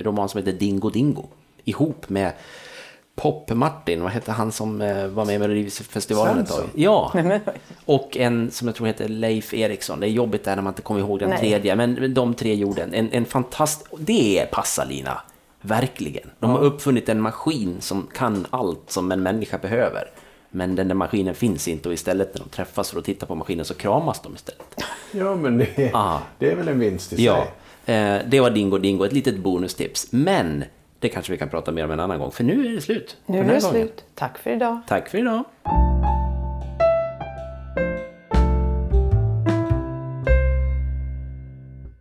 roman 0.00 0.28
som 0.28 0.38
heter 0.38 0.52
Dingo 0.52 0.90
Dingo. 0.90 1.24
Ihop 1.64 2.08
med 2.08 2.32
Pop-Martin, 3.16 4.02
vad 4.02 4.12
hette 4.12 4.32
han 4.32 4.52
som 4.52 4.80
eh, 4.80 5.06
var 5.06 5.24
med 5.24 5.34
i 5.34 5.38
Melodifestivalen 5.38 6.38
ett 6.38 6.48
tag? 6.48 6.64
Ja, 6.74 7.12
och 7.84 8.16
en 8.16 8.50
som 8.50 8.68
jag 8.68 8.74
tror 8.74 8.86
heter 8.86 9.08
Leif 9.08 9.54
Eriksson. 9.54 10.00
Det 10.00 10.06
är 10.06 10.10
jobbigt 10.10 10.44
där 10.44 10.56
när 10.56 10.62
man 10.62 10.70
inte 10.70 10.82
kommer 10.82 11.00
ihåg 11.00 11.18
den 11.18 11.28
Nej. 11.28 11.38
tredje, 11.38 11.76
men 11.76 12.14
de 12.14 12.34
tre 12.34 12.54
gjorde 12.54 12.82
en, 12.82 12.94
en, 12.94 13.12
en 13.12 13.24
fantastisk... 13.24 13.90
Det 13.98 14.38
är 14.38 14.46
Passalina, 14.46 15.20
verkligen. 15.60 16.30
De 16.38 16.50
har 16.50 16.58
uppfunnit 16.58 17.08
en 17.08 17.20
maskin 17.20 17.76
som 17.80 18.08
kan 18.14 18.46
allt 18.50 18.82
som 18.86 19.12
en 19.12 19.22
människa 19.22 19.58
behöver. 19.58 20.10
Men 20.50 20.74
den 20.76 20.88
där 20.88 20.94
maskinen 20.94 21.34
finns 21.34 21.68
inte 21.68 21.88
och 21.88 21.94
istället 21.94 22.34
när 22.34 22.40
de 22.42 22.48
träffas 22.48 22.90
för 22.90 22.98
att 22.98 23.04
titta 23.04 23.26
på 23.26 23.34
maskinen 23.34 23.64
så 23.64 23.74
kramas 23.74 24.20
de 24.22 24.34
istället. 24.34 24.74
Ja, 25.12 25.34
men 25.36 25.58
det, 25.58 25.90
Ah. 25.94 26.18
det 26.38 26.50
är 26.52 26.56
väl 26.56 26.68
en 26.68 26.78
vinst 26.78 27.12
i 27.12 27.16
sig. 27.16 27.24
Ja, 27.24 27.46
eh, 27.86 28.18
det 28.26 28.40
var 28.40 28.50
Dingo 28.50 28.78
Dingo, 28.78 29.04
ett 29.04 29.12
litet 29.12 29.38
bonustips. 29.38 30.06
Men 30.12 30.64
det 30.98 31.08
kanske 31.08 31.32
vi 31.32 31.38
kan 31.38 31.48
prata 31.48 31.72
mer 31.72 31.84
om 31.84 31.90
en 31.90 32.00
annan 32.00 32.18
gång, 32.18 32.30
för 32.30 32.44
nu 32.44 32.66
är 32.66 32.72
det 32.74 32.80
slut. 32.80 33.16
nu 33.26 33.38
är 33.38 33.42
det 33.42 33.48
gången. 33.48 33.60
slut. 33.60 34.04
Tack 34.14 34.38
för 34.38 34.50
idag. 34.50 34.80
Tack 34.88 35.08
för 35.08 35.18
idag. 35.18 35.44